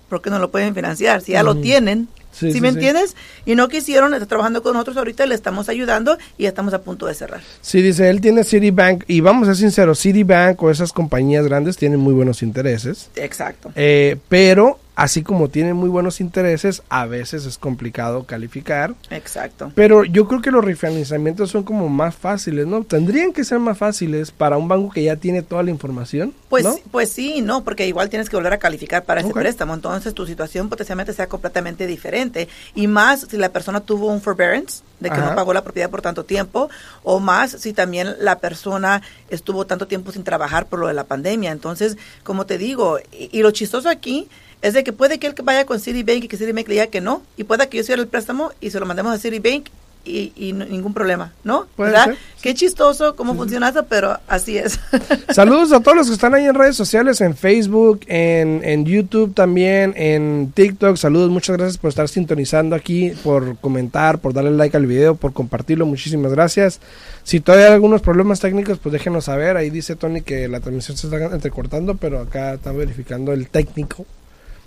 ¿Por 0.09 0.21
qué 0.21 0.29
no 0.29 0.37
lo 0.37 0.51
pueden 0.51 0.75
financiar? 0.75 1.21
Si 1.21 1.31
ya 1.31 1.41
lo 1.41 1.51
Ujú. 1.53 1.61
tienen. 1.61 2.07
Sí, 2.33 2.47
¿Sí, 2.47 2.53
sí, 2.53 2.61
me 2.61 2.69
sí. 2.69 2.75
entiendes? 2.75 3.15
Y 3.45 3.55
no 3.55 3.69
quisieron, 3.69 4.13
está 4.13 4.25
trabajando 4.25 4.61
con 4.61 4.73
nosotros 4.73 4.97
ahorita, 4.97 5.25
le 5.25 5.35
estamos 5.35 5.69
ayudando 5.69 6.17
y 6.37 6.45
estamos 6.45 6.73
a 6.73 6.81
punto 6.81 7.05
de 7.05 7.13
cerrar. 7.13 7.41
Sí, 7.61 7.81
dice, 7.81 8.09
él 8.09 8.19
tiene 8.19 8.43
Citibank, 8.43 9.03
y 9.07 9.21
vamos 9.21 9.47
a 9.47 9.53
ser 9.53 9.61
sinceros, 9.61 9.99
Citibank 9.99 10.61
o 10.61 10.69
esas 10.69 10.91
compañías 10.91 11.45
grandes 11.45 11.77
tienen 11.77 11.99
muy 11.99 12.13
buenos 12.13 12.43
intereses, 12.43 13.09
Exacto. 13.15 13.71
eh, 13.75 14.17
pero 14.27 14.79
así 14.95 15.23
como 15.23 15.49
tienen 15.49 15.75
muy 15.75 15.89
buenos 15.89 16.21
intereses, 16.21 16.83
a 16.89 17.05
veces 17.05 17.45
es 17.45 17.57
complicado 17.57 18.25
calificar, 18.25 18.93
Exacto. 19.09 19.71
pero 19.75 20.03
yo 20.03 20.27
creo 20.27 20.41
que 20.41 20.51
los 20.51 20.63
refinanciamientos 20.63 21.49
son 21.49 21.63
como 21.63 21.89
más 21.89 22.15
fáciles, 22.15 22.67
¿no? 22.67 22.83
Tendrían 22.83 23.33
que 23.33 23.43
ser 23.43 23.59
más 23.59 23.77
fáciles 23.77 24.31
para 24.31 24.57
un 24.57 24.67
banco 24.67 24.91
que 24.91 25.03
ya 25.03 25.15
tiene 25.15 25.41
toda 25.41 25.63
la 25.63 25.71
información, 25.71 26.33
Pues, 26.49 26.63
¿no? 26.63 26.75
pues 26.91 27.09
sí, 27.09 27.41
no, 27.41 27.63
porque 27.63 27.87
igual 27.87 28.09
tienes 28.09 28.29
que 28.29 28.35
volver 28.35 28.53
a 28.53 28.59
calificar 28.59 29.03
para 29.03 29.21
ese 29.21 29.31
préstamo. 29.33 29.73
Entonces 29.73 30.13
tu 30.13 30.27
situación 30.27 30.69
potencialmente 30.69 31.13
sea 31.13 31.27
completamente 31.27 31.87
diferente. 31.87 32.47
Y 32.75 32.87
más 32.87 33.27
si 33.29 33.37
la 33.37 33.49
persona 33.49 33.79
tuvo 33.79 34.07
un 34.07 34.21
forbearance, 34.21 34.83
de 34.99 35.09
que 35.09 35.15
Ajá. 35.15 35.31
no 35.31 35.35
pagó 35.35 35.53
la 35.53 35.63
propiedad 35.63 35.89
por 35.89 36.01
tanto 36.01 36.23
tiempo, 36.23 36.69
o 37.03 37.19
más 37.19 37.51
si 37.51 37.73
también 37.73 38.15
la 38.19 38.39
persona 38.39 39.01
estuvo 39.29 39.65
tanto 39.65 39.87
tiempo 39.87 40.11
sin 40.11 40.23
trabajar 40.23 40.67
por 40.67 40.79
lo 40.79 40.87
de 40.87 40.93
la 40.93 41.03
pandemia. 41.05 41.51
Entonces, 41.51 41.97
como 42.23 42.45
te 42.45 42.57
digo, 42.57 42.99
y, 43.11 43.29
y 43.37 43.41
lo 43.41 43.51
chistoso 43.51 43.89
aquí 43.89 44.29
es 44.63 44.73
de 44.73 44.83
que 44.83 44.93
puede 44.93 45.19
que 45.19 45.27
él 45.27 45.35
vaya 45.43 45.65
con 45.67 45.79
Citibank 45.79 46.23
y 46.23 46.27
que 46.27 46.37
Citibank 46.37 46.67
le 46.67 46.73
diga 46.73 46.87
que 46.87 47.01
no, 47.01 47.21
y 47.37 47.43
pueda 47.43 47.67
que 47.67 47.77
yo 47.77 47.83
cierre 47.83 48.01
el 48.01 48.07
préstamo 48.07 48.51
y 48.61 48.71
se 48.71 48.79
lo 48.79 48.85
mandemos 48.87 49.13
a 49.13 49.19
Citibank 49.19 49.67
y, 50.05 50.33
y 50.35 50.51
no- 50.51 50.65
ningún 50.65 50.93
problema, 50.93 51.31
¿no? 51.45 51.65
¿Verdad? 51.77 52.05
ser, 52.07 52.17
Qué 52.41 52.53
chistoso 52.53 53.15
cómo 53.15 53.35
funciona 53.35 53.69
eso, 53.69 53.85
pero 53.85 54.17
así 54.27 54.57
es. 54.57 54.77
Saludos 55.33 55.71
a 55.71 55.79
todos 55.79 55.95
los 55.95 56.07
que 56.07 56.13
están 56.13 56.33
ahí 56.33 56.43
en 56.45 56.55
redes 56.55 56.75
sociales, 56.75 57.21
en 57.21 57.37
Facebook, 57.37 58.01
en, 58.07 58.59
en 58.65 58.83
YouTube 58.85 59.33
también, 59.33 59.93
en 59.95 60.51
TikTok. 60.53 60.97
Saludos, 60.97 61.29
muchas 61.29 61.55
gracias 61.55 61.77
por 61.77 61.87
estar 61.87 62.09
sintonizando 62.09 62.75
aquí, 62.75 63.11
por 63.23 63.57
comentar, 63.59 64.19
por 64.19 64.33
darle 64.33 64.51
like 64.51 64.75
al 64.75 64.85
video, 64.87 65.15
por 65.15 65.31
compartirlo. 65.31 65.85
Muchísimas 65.85 66.33
gracias. 66.33 66.81
Si 67.23 67.39
todavía 67.39 67.67
hay 67.67 67.73
algunos 67.73 68.01
problemas 68.01 68.41
técnicos, 68.41 68.79
pues 68.79 68.91
déjenos 68.91 69.23
saber. 69.25 69.55
Ahí 69.55 69.69
dice 69.69 69.95
Tony 69.95 70.21
que 70.21 70.49
la 70.49 70.59
transmisión 70.59 70.97
se 70.97 71.07
está 71.07 71.17
entrecortando, 71.33 71.95
pero 71.95 72.19
acá 72.19 72.55
está 72.55 72.73
verificando 72.73 73.31
el 73.31 73.47
técnico. 73.47 74.05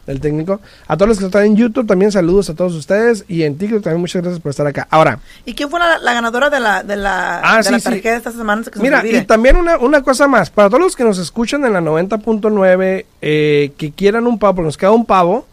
El 0.06 0.20
técnico. 0.20 0.60
A 0.86 0.96
todos 0.96 1.08
los 1.08 1.18
que 1.18 1.24
están 1.26 1.44
en 1.44 1.56
YouTube, 1.56 1.86
también 1.86 2.12
saludos 2.12 2.48
a 2.50 2.54
todos 2.54 2.74
ustedes. 2.74 3.24
Y 3.28 3.42
en 3.42 3.58
TikTok 3.58 3.82
también 3.82 4.00
muchas 4.00 4.22
gracias 4.22 4.40
por 4.40 4.50
estar 4.50 4.66
acá. 4.66 4.86
Ahora, 4.90 5.18
¿Y 5.44 5.54
quién 5.54 5.68
fue 5.68 5.80
la, 5.80 5.98
la 5.98 6.12
ganadora 6.12 6.48
de 6.48 6.60
la, 6.60 6.82
de 6.82 6.96
la, 6.96 7.40
Ah, 7.42 7.56
de 7.58 7.62
sí, 7.64 7.72
la 7.72 7.78
sí. 7.78 7.84
tarjeta 7.84 8.16
esta 8.16 8.30
semana? 8.32 8.62
Que 8.62 8.78
Mira, 8.80 9.04
y 9.06 9.22
también 9.24 9.56
una, 9.56 9.78
una 9.78 10.02
cosa 10.02 10.28
más, 10.28 10.50
para 10.50 10.68
todos 10.68 10.80
los 10.82 10.94
que 10.96 11.02
nos 11.04 11.18
escuchan 11.18 11.64
en 11.64 11.72
la 11.72 11.80
90.9, 11.80 13.04
eh, 13.22 13.72
que 13.76 13.90
quieran 13.92 14.26
un 14.26 14.38
pavo, 14.38 14.56
porque 14.56 14.66
nos 14.66 14.76
queda 14.76 14.92
un 14.92 15.06
pavo, 15.06 15.46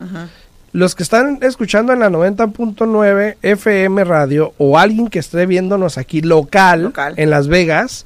los 0.71 0.95
que 0.95 1.03
están 1.03 1.39
escuchando 1.41 1.93
en 1.93 1.99
la 1.99 2.09
90.9 2.09 3.37
FM 3.41 4.03
radio 4.03 4.53
o 4.57 4.77
alguien 4.77 5.07
que 5.07 5.19
esté 5.19 5.45
viéndonos 5.45 5.97
aquí 5.97 6.21
local, 6.21 6.83
Local. 6.83 7.13
en 7.17 7.29
Las 7.29 7.47
Vegas, 7.47 8.05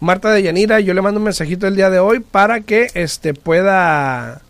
Marta 0.00 0.30
de 0.30 0.42
Yanira, 0.42 0.80
yo 0.80 0.94
le 0.94 1.02
mando 1.02 1.18
un 1.18 1.24
mensajito 1.24 1.66
el 1.66 1.76
día 1.76 1.90
de 1.90 1.98
hoy 1.98 2.20
para 2.20 2.60
que 2.60 2.90
este 2.94 3.34
pueda 3.34 4.40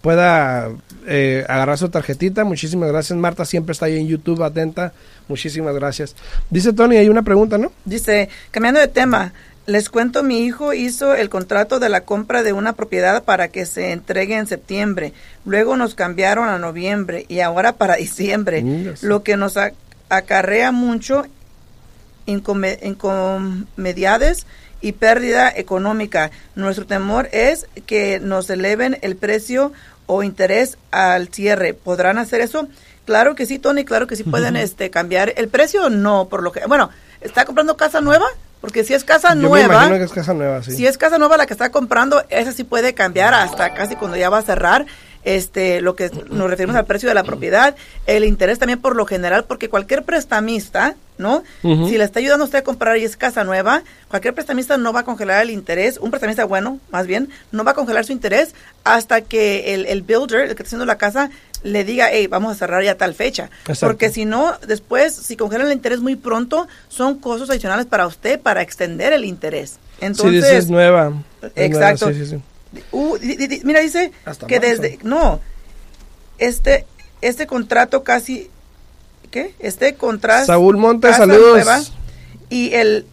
pueda 0.00 0.70
eh, 1.06 1.44
agarrar 1.48 1.78
su 1.78 1.88
tarjetita. 1.88 2.44
Muchísimas 2.44 2.90
gracias, 2.90 3.18
Marta. 3.18 3.44
Siempre 3.44 3.72
está 3.72 3.86
ahí 3.86 3.98
en 3.98 4.08
YouTube 4.08 4.42
atenta. 4.42 4.92
Muchísimas 5.28 5.74
gracias. 5.74 6.16
Dice 6.50 6.72
Tony, 6.72 6.96
hay 6.96 7.08
una 7.08 7.22
pregunta, 7.22 7.58
¿no? 7.58 7.72
Dice, 7.84 8.28
cambiando 8.50 8.80
de 8.80 8.88
tema, 8.88 9.32
les 9.70 9.88
cuento, 9.88 10.22
mi 10.24 10.40
hijo 10.44 10.72
hizo 10.72 11.14
el 11.14 11.28
contrato 11.30 11.78
de 11.78 11.88
la 11.88 12.00
compra 12.04 12.42
de 12.42 12.52
una 12.52 12.72
propiedad 12.72 13.22
para 13.22 13.48
que 13.48 13.66
se 13.66 13.92
entregue 13.92 14.36
en 14.36 14.48
septiembre. 14.48 15.12
Luego 15.44 15.76
nos 15.76 15.94
cambiaron 15.94 16.48
a 16.48 16.58
noviembre 16.58 17.24
y 17.28 17.38
ahora 17.40 17.74
para 17.74 17.94
diciembre, 18.06 18.64
lo 19.02 19.22
que 19.22 19.36
nos 19.36 19.56
acarrea 20.08 20.72
mucho 20.72 21.24
income- 22.26 22.78
incomediades 22.82 24.46
y 24.80 24.92
pérdida 24.92 25.52
económica. 25.54 26.32
Nuestro 26.56 26.86
temor 26.86 27.28
es 27.32 27.66
que 27.86 28.18
nos 28.18 28.50
eleven 28.50 28.98
el 29.02 29.14
precio 29.14 29.72
o 30.06 30.24
interés 30.24 30.78
al 30.90 31.28
cierre. 31.28 31.74
¿Podrán 31.74 32.18
hacer 32.18 32.40
eso? 32.40 32.66
Claro 33.04 33.36
que 33.36 33.46
sí, 33.46 33.58
Tony, 33.60 33.84
claro 33.84 34.06
que 34.08 34.16
sí 34.16 34.24
pueden 34.24 34.56
este 34.56 34.90
cambiar 34.90 35.32
el 35.36 35.48
precio, 35.48 35.90
no, 35.90 36.28
por 36.28 36.42
lo 36.42 36.50
que, 36.50 36.66
bueno, 36.66 36.90
¿está 37.20 37.44
comprando 37.44 37.76
casa 37.76 38.00
nueva? 38.00 38.26
Porque 38.60 38.84
si 38.84 38.94
es 38.94 39.04
casa 39.04 39.30
Yo 39.30 39.36
me 39.36 39.48
nueva, 39.48 39.74
imagino 39.74 39.98
que 39.98 40.04
es 40.04 40.12
casa 40.12 40.34
nueva, 40.34 40.62
sí. 40.62 40.72
si 40.72 40.86
es 40.86 40.98
casa 40.98 41.18
nueva 41.18 41.36
la 41.36 41.46
que 41.46 41.54
está 41.54 41.70
comprando, 41.70 42.22
esa 42.28 42.52
sí 42.52 42.64
puede 42.64 42.94
cambiar 42.94 43.32
hasta 43.32 43.72
casi 43.74 43.96
cuando 43.96 44.16
ya 44.16 44.30
va 44.30 44.38
a 44.38 44.42
cerrar. 44.42 44.86
Este, 45.22 45.82
lo 45.82 45.96
que 45.96 46.10
nos 46.30 46.48
referimos 46.48 46.76
al 46.76 46.86
precio 46.86 47.06
de 47.06 47.14
la 47.14 47.24
propiedad, 47.24 47.76
el 48.06 48.24
interés 48.24 48.58
también 48.58 48.80
por 48.80 48.96
lo 48.96 49.04
general, 49.04 49.44
porque 49.44 49.68
cualquier 49.68 50.02
prestamista, 50.02 50.96
¿no? 51.18 51.42
Si 51.60 51.98
le 51.98 52.04
está 52.04 52.20
ayudando 52.20 52.44
a 52.44 52.46
usted 52.46 52.60
a 52.60 52.64
comprar 52.64 52.96
y 52.96 53.04
es 53.04 53.18
casa 53.18 53.44
nueva, 53.44 53.82
cualquier 54.08 54.32
prestamista 54.32 54.78
no 54.78 54.94
va 54.94 55.00
a 55.00 55.04
congelar 55.04 55.42
el 55.42 55.50
interés, 55.50 55.98
un 55.98 56.10
prestamista 56.10 56.46
bueno, 56.46 56.78
más 56.90 57.06
bien, 57.06 57.28
no 57.52 57.64
va 57.64 57.72
a 57.72 57.74
congelar 57.74 58.06
su 58.06 58.12
interés 58.12 58.54
hasta 58.82 59.20
que 59.20 59.74
el, 59.74 59.84
el 59.84 60.00
builder, 60.00 60.40
el 60.40 60.46
que 60.46 60.62
está 60.62 60.68
haciendo 60.68 60.86
la 60.86 60.96
casa, 60.96 61.28
le 61.62 61.84
diga, 61.84 62.08
hey, 62.10 62.26
vamos 62.26 62.52
a 62.52 62.54
cerrar 62.58 62.82
ya 62.82 62.96
tal 62.96 63.14
fecha. 63.14 63.50
Exacto. 63.66 63.86
Porque 63.86 64.10
si 64.10 64.24
no, 64.24 64.54
después, 64.66 65.14
si 65.14 65.36
congelan 65.36 65.66
el 65.68 65.72
interés 65.74 66.00
muy 66.00 66.16
pronto, 66.16 66.66
son 66.88 67.18
costos 67.18 67.50
adicionales 67.50 67.86
para 67.86 68.06
usted 68.06 68.40
para 68.40 68.62
extender 68.62 69.12
el 69.12 69.24
interés. 69.24 69.72
sí, 69.72 69.78
Entonces, 70.06 70.32
dice, 70.44 70.56
es 70.56 70.70
nueva. 70.70 71.12
Es 71.42 71.50
Exacto. 71.66 72.06
nueva, 72.10 72.18
sí, 72.24 72.30
sí, 72.30 72.36
sí. 72.72 72.82
Uh, 72.92 73.18
di- 73.18 73.36
di- 73.36 73.46
di- 73.48 73.60
mira, 73.64 73.80
dice 73.80 74.12
Hasta 74.24 74.46
que 74.46 74.60
marzo. 74.60 74.70
desde. 74.82 74.98
No. 75.02 75.40
Este, 76.38 76.86
este 77.20 77.46
contrato 77.46 78.02
casi. 78.04 78.48
¿Qué? 79.30 79.54
Este 79.58 79.94
contrato. 79.94 80.46
Saúl 80.46 80.76
Montes, 80.76 81.16
saludos. 81.16 81.50
nueva 81.64 81.80
y 82.48 82.72
el 82.74 83.06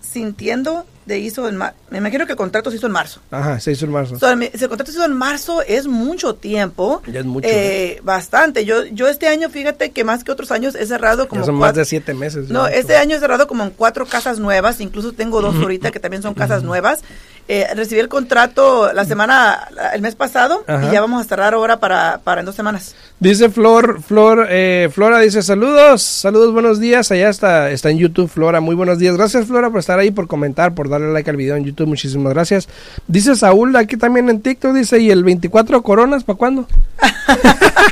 sintiendo 0.00 0.86
de 1.06 1.18
hizo 1.20 1.48
en 1.48 1.56
mar- 1.56 1.74
me 1.90 1.98
imagino 1.98 2.26
que 2.26 2.32
el 2.32 2.36
contrato 2.36 2.70
se 2.70 2.76
hizo 2.76 2.86
en 2.86 2.92
marzo. 2.92 3.20
Ajá, 3.30 3.58
se 3.60 3.72
hizo 3.72 3.84
en 3.86 3.92
marzo. 3.92 4.18
So, 4.18 4.34
mi- 4.36 4.50
si 4.52 4.64
el 4.64 4.68
contrato 4.68 4.90
se 4.92 4.98
hizo 4.98 5.06
en 5.06 5.14
marzo 5.14 5.62
es 5.62 5.86
mucho 5.86 6.34
tiempo. 6.34 7.00
Ya 7.06 7.20
es 7.20 7.26
mucho, 7.26 7.48
Eh, 7.50 8.00
Bastante. 8.02 8.64
Yo, 8.64 8.84
yo 8.86 9.08
este 9.08 9.28
año, 9.28 9.48
fíjate 9.48 9.90
que 9.90 10.04
más 10.04 10.24
que 10.24 10.32
otros 10.32 10.50
años 10.50 10.74
he 10.74 10.84
cerrado 10.86 11.28
como 11.28 11.42
Ya 11.42 11.46
son 11.46 11.54
más 11.54 11.68
cuatro- 11.68 11.80
de 11.80 11.84
siete 11.86 12.12
meses. 12.14 12.48
No, 12.50 12.66
este 12.66 12.96
año 12.96 13.16
he 13.16 13.20
cerrado 13.20 13.46
como 13.46 13.62
en 13.64 13.70
cuatro 13.70 14.04
casas 14.06 14.38
nuevas, 14.38 14.80
incluso 14.80 15.12
tengo 15.12 15.40
dos 15.40 15.54
ahorita 15.56 15.90
que 15.90 16.00
también 16.00 16.22
son 16.22 16.34
casas 16.34 16.62
nuevas. 16.62 17.00
Eh, 17.48 17.64
recibí 17.76 18.00
el 18.00 18.08
contrato 18.08 18.92
la 18.92 19.04
semana, 19.04 19.68
el 19.94 20.02
mes 20.02 20.16
pasado 20.16 20.64
Ajá. 20.66 20.88
y 20.88 20.92
ya 20.92 21.00
vamos 21.00 21.24
a 21.24 21.28
cerrar 21.28 21.54
ahora 21.54 21.78
para, 21.78 22.18
para 22.24 22.40
en 22.40 22.46
dos 22.46 22.56
semanas. 22.56 22.96
Dice 23.20 23.48
Flor, 23.50 24.02
Flor, 24.02 24.48
eh, 24.50 24.88
Flora 24.92 25.20
dice 25.20 25.42
saludos, 25.44 26.02
saludos, 26.02 26.52
buenos 26.52 26.80
días. 26.80 27.12
Allá 27.12 27.28
está, 27.28 27.70
está 27.70 27.90
en 27.90 27.98
YouTube, 27.98 28.28
Flora, 28.28 28.60
muy 28.60 28.74
buenos 28.74 28.98
días. 28.98 29.16
Gracias, 29.16 29.46
Flora, 29.46 29.70
por 29.70 29.78
estar 29.78 29.96
ahí, 30.00 30.10
por 30.10 30.26
comentar, 30.26 30.74
por 30.74 30.88
darle 30.98 31.12
like 31.12 31.28
al 31.30 31.36
video 31.36 31.56
en 31.56 31.64
YouTube. 31.64 31.86
Muchísimas 31.88 32.32
gracias. 32.34 32.68
Dice 33.08 33.34
Saúl, 33.36 33.74
aquí 33.76 33.96
también 33.96 34.28
en 34.30 34.40
TikTok, 34.40 34.74
dice, 34.74 34.98
¿y 35.00 35.10
el 35.10 35.24
24 35.24 35.82
coronas 35.82 36.24
para 36.24 36.36
cuándo? 36.36 36.66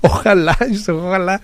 ojalá, 0.00 0.56
ojalá. 0.88 1.40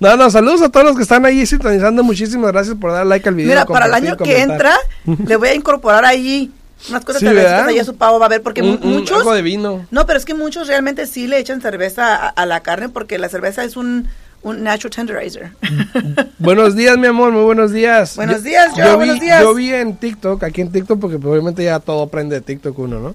No, 0.00 0.16
no, 0.16 0.30
saludos 0.30 0.62
a 0.62 0.68
todos 0.68 0.86
los 0.86 0.96
que 0.96 1.02
están 1.02 1.24
ahí 1.24 1.46
sintonizando. 1.46 2.02
Muchísimas 2.02 2.52
gracias 2.52 2.76
por 2.76 2.92
dar 2.92 3.06
like 3.06 3.28
al 3.28 3.34
video. 3.34 3.50
Mira, 3.50 3.66
para 3.66 3.86
el 3.86 3.94
año 3.94 4.16
que 4.16 4.40
entra, 4.42 4.74
le 5.26 5.36
voy 5.36 5.48
a 5.48 5.54
incorporar 5.54 6.04
ahí 6.04 6.50
unas 6.88 7.04
cosas 7.04 7.20
Sí, 7.20 7.26
cervecitas 7.26 7.52
¿verdad? 7.52 7.68
ahí 7.68 7.78
a 7.78 7.84
su 7.84 7.96
pavo, 7.96 8.18
va 8.18 8.26
a 8.26 8.28
ver, 8.28 8.42
porque 8.42 8.62
Un- 8.62 8.70
mu- 8.70 8.78
un- 8.82 8.92
muchos... 8.94 9.18
algo 9.18 9.34
de 9.34 9.42
vino. 9.42 9.86
No, 9.90 10.06
pero 10.06 10.18
es 10.18 10.24
que 10.24 10.34
muchos 10.34 10.66
realmente 10.66 11.06
sí 11.06 11.26
le 11.28 11.38
echan 11.38 11.60
cerveza 11.60 12.14
a, 12.16 12.28
a 12.28 12.46
la 12.46 12.60
carne 12.60 12.88
porque 12.88 13.18
la 13.18 13.28
cerveza 13.28 13.62
es 13.64 13.76
un, 13.76 14.08
un 14.42 14.62
natural 14.62 14.90
tenderizer. 14.90 15.52
Buenos 16.38 16.74
días, 16.74 16.98
mi 16.98 17.06
amor, 17.06 17.32
muy 17.32 17.42
buenos 17.44 17.72
días. 17.72 18.16
Buenos 18.16 18.42
días, 18.42 18.74
yo 18.76 18.84
vi, 18.90 18.96
buenos 18.96 19.20
días. 19.20 19.42
Yo 19.42 19.54
vi 19.54 19.72
en 19.72 19.96
TikTok, 19.96 20.42
aquí 20.44 20.60
en 20.60 20.72
TikTok, 20.72 20.98
porque 21.00 21.16
obviamente 21.16 21.62
ya 21.64 21.78
todo 21.80 22.02
aprende 22.02 22.34
de 22.36 22.40
TikTok 22.40 22.78
uno, 22.78 22.98
¿no? 23.00 23.14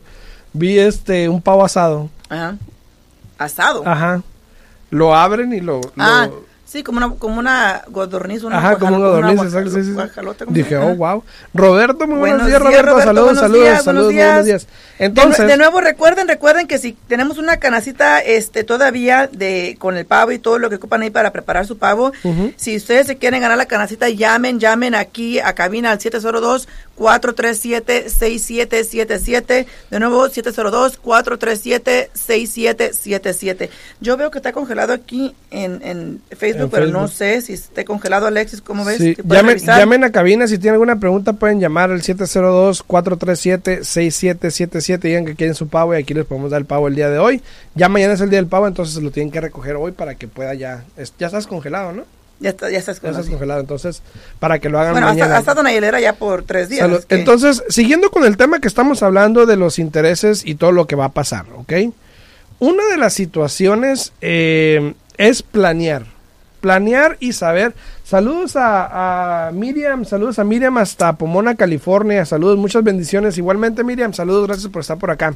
Vi 0.53 0.79
este, 0.79 1.27
un 1.29 1.41
pavo 1.41 1.63
asado. 1.65 2.10
Ajá. 2.29 2.55
Asado. 3.38 3.84
Ajá. 3.86 4.22
Lo 4.89 5.13
abren 5.13 5.53
y 5.53 5.60
lo... 5.60 5.81
Ah, 5.98 6.27
lo- 6.29 6.47
sí, 6.68 6.84
como 6.84 6.98
una, 6.98 7.16
como 7.16 7.40
una 7.40 7.82
godorniz. 7.88 8.44
Una 8.44 8.58
Ajá, 8.60 8.78
como 8.78 8.98
un 8.98 9.02
godorniz, 9.02 9.42
exacto, 9.42 9.72
sí, 9.72 9.78
sí, 9.82 9.84
sí. 9.86 9.92
guajalota, 9.94 10.46
¿cómo 10.46 10.56
se 10.56 10.62
Dije, 10.64 10.78
oh, 10.78 10.96
wow. 10.96 11.24
Roberto, 11.54 12.06
muy 12.08 12.20
buenos, 12.20 12.42
Buenos 12.44 12.48
días, 12.48 12.62
Roberto. 12.62 12.82
Roberto, 12.92 13.08
saludos, 13.08 13.26
buenos 13.26 13.42
saludos, 13.42 13.64
días, 13.64 13.84
saludos, 13.84 14.14
buenos 14.14 14.26
buenos 14.28 14.46
días. 14.46 14.68
Entonces, 15.00 15.38
de, 15.38 15.44
nue- 15.46 15.48
de 15.48 15.58
nuevo 15.58 15.82
recuerden, 15.82 16.28
recuerden 16.28 16.68
que 16.68 16.78
si 16.78 16.94
tenemos 17.08 17.38
una 17.38 17.58
canacita 17.58 18.20
este 18.20 18.64
todavía 18.64 19.28
de 19.32 19.76
con 19.80 19.96
el 19.98 20.06
pavo 20.06 20.32
y 20.32 20.40
todo 20.40 20.60
lo 20.60 20.70
que 20.70 20.76
ocupan 20.76 21.02
ahí 21.02 21.10
para 21.10 21.32
preparar 21.32 21.66
su 21.66 21.78
pavo, 21.78 22.12
si 22.58 22.76
ustedes 22.78 23.08
se 23.08 23.18
quieren 23.18 23.42
ganar 23.42 23.58
la 23.58 23.66
canacita, 23.68 24.10
llamen, 24.10 24.60
llamen 24.60 24.96
aquí 24.96 25.40
a 25.40 25.54
cabina 25.54 25.92
al 25.92 26.00
702 26.02 26.68
437 26.96 28.10
6777. 28.10 29.68
De 29.92 30.00
nuevo 30.00 30.28
702 30.30 30.98
437 30.98 32.10
6777. 32.14 33.70
Yo 34.02 34.18
veo 34.18 34.32
que 34.32 34.40
está 34.40 34.52
congelado 34.52 34.94
aquí 34.94 35.36
en, 35.52 35.80
en 35.84 36.22
Facebook, 36.36 36.57
Pero 36.72 36.88
no 36.88 37.08
sé 37.08 37.42
si 37.42 37.54
esté 37.54 37.86
congelado 37.86 38.28
Alexis, 38.28 38.62
¿cómo 38.62 38.84
ves? 38.86 38.98
Sí, 38.98 39.16
¿Que 39.16 39.24
puedes 39.24 39.44
llamen, 39.44 39.60
llamen 39.66 40.04
a 40.04 40.12
cabina 40.12 40.48
si 40.48 40.58
tienen 40.58 40.74
alguna 40.74 41.00
pregunta 41.00 41.34
pueden 41.34 41.60
llamar 41.60 41.92
al 41.92 42.02
702-437-6777 42.02 45.00
digan 45.00 45.26
que 45.26 45.36
quieren 45.36 45.56
su 45.56 45.68
pavo 45.68 45.94
y 45.96 45.98
aquí 45.98 46.14
les 46.14 46.26
podemos 46.26 46.52
dar 46.52 46.62
el 46.62 46.66
pavo 46.66 46.88
el 46.88 46.96
día 46.96 47.10
de 47.10 47.20
hoy 47.20 47.42
ya 47.76 47.90
mañana 47.90 48.14
es 48.14 48.22
el 48.22 48.30
día 48.30 48.40
del 48.40 48.48
pavo 48.48 48.68
entonces 48.68 49.02
lo 49.02 49.12
tienen 49.12 49.32
que 49.32 49.42
recoger 49.42 49.76
hoy 49.76 49.92
para 49.92 50.16
que 50.16 50.28
pueda 50.28 50.54
ya 50.54 50.84
es- 50.98 51.14
ya 51.18 51.28
estás 51.28 51.48
congelado 51.48 51.92
¿no? 51.94 52.04
Ya, 52.40 52.52
está, 52.52 52.70
ya 52.70 52.78
estás 52.78 52.98
ya 52.98 53.02
con 53.02 53.10
estás 53.12 53.28
congelado 53.30 53.60
entonces 53.62 54.02
para 54.40 54.60
que 54.60 54.70
lo 54.70 54.80
hagan 54.80 54.92
Bueno, 54.94 55.08
mañana 55.08 55.26
hasta, 55.26 55.38
ha 55.38 55.40
estado 55.40 55.62
en 55.62 55.66
la 55.66 55.72
hielera 55.74 56.00
ya 56.00 56.14
por 56.14 56.44
tres 56.44 56.70
días. 56.70 56.82
Salud. 56.82 57.04
Entonces, 57.10 57.64
siguiendo 57.68 58.12
con 58.12 58.26
el 58.26 58.38
tema 58.38 58.60
que 58.60 58.68
estamos 58.68 59.02
hablando 59.02 59.48
de 59.48 59.56
los 59.56 59.80
intereses 59.80 60.46
y 60.46 60.54
todo 60.54 60.72
lo 60.72 60.86
que 60.86 60.96
va 60.96 61.06
a 61.06 61.12
pasar, 61.14 61.46
¿ok? 61.56 61.74
Una 62.60 62.86
de 62.90 62.98
las 62.98 63.16
situaciones 63.16 64.14
eh, 64.22 64.94
es 65.18 65.42
planear. 65.42 66.06
Planear 66.68 67.16
y 67.22 67.32
saber. 67.32 67.74
Saludos 68.04 68.58
a, 68.58 69.52
Miriam, 69.54 70.04
saludos 70.04 70.38
a 70.38 70.44
Miriam 70.44 70.78
hasta 70.78 71.14
Pomona, 71.14 71.56
California. 71.56 72.26
Saludos, 72.26 72.58
muchas 72.58 72.84
bendiciones. 72.84 73.38
Igualmente, 73.38 73.86
Miriam, 73.86 74.12
saludos, 74.12 74.48
gracias 74.48 74.70
por 74.70 74.82
estar 74.82 74.98
por 74.98 75.10
acá. 75.10 75.34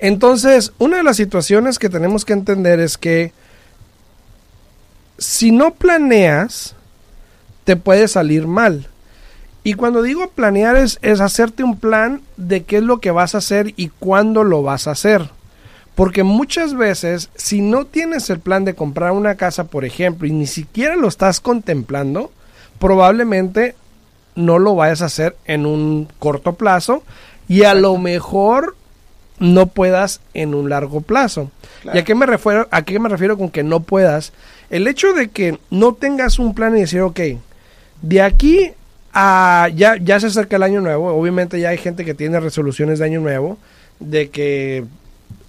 Entonces, 0.00 0.72
una 0.78 0.96
de 0.96 1.04
las 1.04 1.16
situaciones 1.16 1.78
que 1.78 1.88
tenemos 1.88 2.24
que 2.24 2.32
entender 2.32 2.80
es 2.80 2.98
que 2.98 3.32
si 5.16 5.52
no 5.52 5.74
planeas, 5.74 6.74
te 7.62 7.76
puede 7.76 8.08
salir 8.08 8.48
mal. 8.48 8.88
Y 9.62 9.74
cuando 9.74 10.02
digo 10.02 10.28
planear 10.30 10.74
es, 10.74 10.98
es 11.02 11.20
hacerte 11.20 11.62
un 11.62 11.78
plan 11.78 12.22
de 12.36 12.64
qué 12.64 12.78
es 12.78 12.82
lo 12.82 12.98
que 12.98 13.12
vas 13.12 13.36
a 13.36 13.38
hacer 13.38 13.74
y 13.76 13.90
cuándo 14.00 14.42
lo 14.42 14.64
vas 14.64 14.88
a 14.88 14.90
hacer. 14.90 15.30
Porque 15.98 16.22
muchas 16.22 16.76
veces, 16.76 17.28
si 17.34 17.60
no 17.60 17.84
tienes 17.84 18.30
el 18.30 18.38
plan 18.38 18.64
de 18.64 18.74
comprar 18.74 19.10
una 19.10 19.34
casa, 19.34 19.64
por 19.64 19.84
ejemplo, 19.84 20.28
y 20.28 20.30
ni 20.30 20.46
siquiera 20.46 20.94
lo 20.94 21.08
estás 21.08 21.40
contemplando, 21.40 22.30
probablemente 22.78 23.74
no 24.36 24.60
lo 24.60 24.76
vayas 24.76 25.02
a 25.02 25.06
hacer 25.06 25.34
en 25.44 25.66
un 25.66 26.06
corto 26.20 26.54
plazo 26.54 27.02
y 27.48 27.64
a 27.64 27.74
lo 27.74 27.98
mejor 27.98 28.76
no 29.40 29.66
puedas 29.66 30.20
en 30.34 30.54
un 30.54 30.70
largo 30.70 31.00
plazo. 31.00 31.50
Claro. 31.82 31.98
¿Y 31.98 32.00
a 32.00 32.04
qué, 32.04 32.14
me 32.14 32.26
refiero, 32.26 32.68
a 32.70 32.82
qué 32.82 33.00
me 33.00 33.08
refiero 33.08 33.36
con 33.36 33.50
que 33.50 33.64
no 33.64 33.80
puedas? 33.80 34.32
El 34.70 34.86
hecho 34.86 35.14
de 35.14 35.30
que 35.30 35.58
no 35.68 35.94
tengas 35.94 36.38
un 36.38 36.54
plan 36.54 36.76
y 36.76 36.82
decir, 36.82 37.00
ok, 37.00 37.18
de 38.02 38.22
aquí 38.22 38.70
a 39.12 39.68
ya, 39.74 39.96
ya 39.96 40.20
se 40.20 40.28
acerca 40.28 40.54
el 40.54 40.62
año 40.62 40.80
nuevo, 40.80 41.08
obviamente 41.08 41.58
ya 41.58 41.70
hay 41.70 41.78
gente 41.78 42.04
que 42.04 42.14
tiene 42.14 42.38
resoluciones 42.38 43.00
de 43.00 43.04
año 43.04 43.20
nuevo, 43.20 43.58
de 43.98 44.30
que 44.30 44.84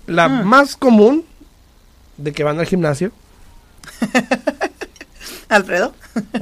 la 0.09 0.27
Mm. 0.27 0.45
más 0.45 0.75
común, 0.75 1.23
de 2.17 2.31
que 2.33 2.43
van 2.43 2.59
al 2.59 2.65
gimnasio, 2.65 3.11
Alfredo. 5.49 5.93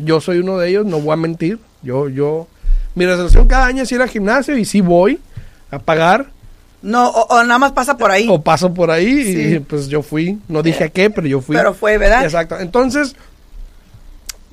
yo 0.03 0.19
soy 0.21 0.39
uno 0.39 0.57
de 0.57 0.69
ellos, 0.69 0.85
no 0.85 0.99
voy 0.99 1.13
a 1.13 1.17
mentir, 1.17 1.59
yo, 1.81 2.09
yo, 2.09 2.47
mi 2.95 3.05
resolución 3.05 3.47
cada 3.47 3.65
año 3.65 3.83
es 3.83 3.91
ir 3.91 4.01
al 4.01 4.09
gimnasio 4.09 4.57
y 4.57 4.65
sí 4.65 4.81
voy 4.81 5.19
a 5.71 5.79
pagar, 5.79 6.27
No, 6.81 7.09
o, 7.09 7.27
o 7.37 7.43
nada 7.43 7.57
más 7.59 7.71
pasa 7.71 7.97
por 7.97 8.11
ahí. 8.11 8.27
o 8.29 8.41
paso 8.41 8.73
por 8.73 8.91
ahí 8.91 9.53
y 9.55 9.59
pues 9.59 9.87
yo 9.87 10.01
fui, 10.01 10.39
no 10.47 10.61
dije 10.63 10.85
a 10.85 10.89
qué, 10.89 11.09
pero 11.09 11.27
yo 11.27 11.41
fui. 11.41 11.55
Pero 11.55 11.73
fue, 11.73 11.97
¿verdad? 11.97 12.23
Exacto. 12.23 12.59
Entonces, 12.59 13.15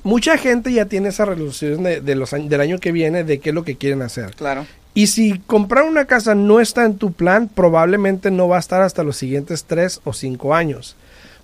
mucha 0.03 0.37
gente 0.37 0.71
ya 0.71 0.85
tiene 0.85 1.09
esa 1.09 1.25
resolución 1.25 1.83
de, 1.83 2.01
de 2.01 2.15
los, 2.15 2.33
años- 2.33 2.49
del 2.49 2.61
año 2.61 2.77
que 2.79 2.91
viene 2.91 3.23
de 3.23 3.39
qué 3.39 3.49
es 3.49 3.55
lo 3.55 3.63
que 3.63 3.75
quieren 3.77 4.01
hacer. 4.01 4.31
Claro. 4.35 4.65
Y 4.95 5.07
si 5.07 5.39
comprar 5.39 5.83
una 5.83 6.05
casa 6.05 6.35
no 6.35 6.61
está 6.61 6.85
en 6.85 6.97
tu 6.97 7.11
plan, 7.11 7.49
probablemente 7.49 8.31
no 8.31 8.47
va 8.47 8.55
a 8.55 8.61
estar 8.61 8.81
hasta 8.81 9.03
los 9.03 9.17
siguientes 9.17 9.65
tres 9.65 9.99
o 10.05 10.13
cinco 10.13 10.55
años. 10.55 10.95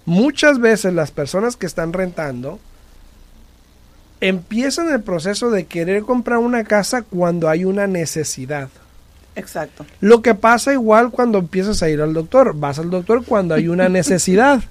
Muchas 0.05 0.57
veces 0.59 0.93
las 0.93 1.11
personas 1.11 1.57
que 1.57 1.65
están 1.65 1.91
rentando 1.91 2.59
empiezan 4.21 4.89
el 4.89 5.01
proceso 5.01 5.51
de 5.51 5.65
querer 5.65 6.03
comprar 6.03 6.39
una 6.39 6.63
casa 6.63 7.01
cuando 7.01 7.49
hay 7.49 7.65
una 7.65 7.87
necesidad. 7.87 8.69
Exacto. 9.35 9.85
Lo 9.99 10.21
que 10.21 10.33
pasa 10.33 10.71
igual 10.71 11.11
cuando 11.11 11.39
empiezas 11.39 11.83
a 11.83 11.89
ir 11.89 12.01
al 12.01 12.13
doctor. 12.13 12.53
Vas 12.55 12.79
al 12.79 12.89
doctor 12.89 13.25
cuando 13.25 13.53
hay 13.53 13.67
una 13.67 13.89
necesidad. 13.89 14.63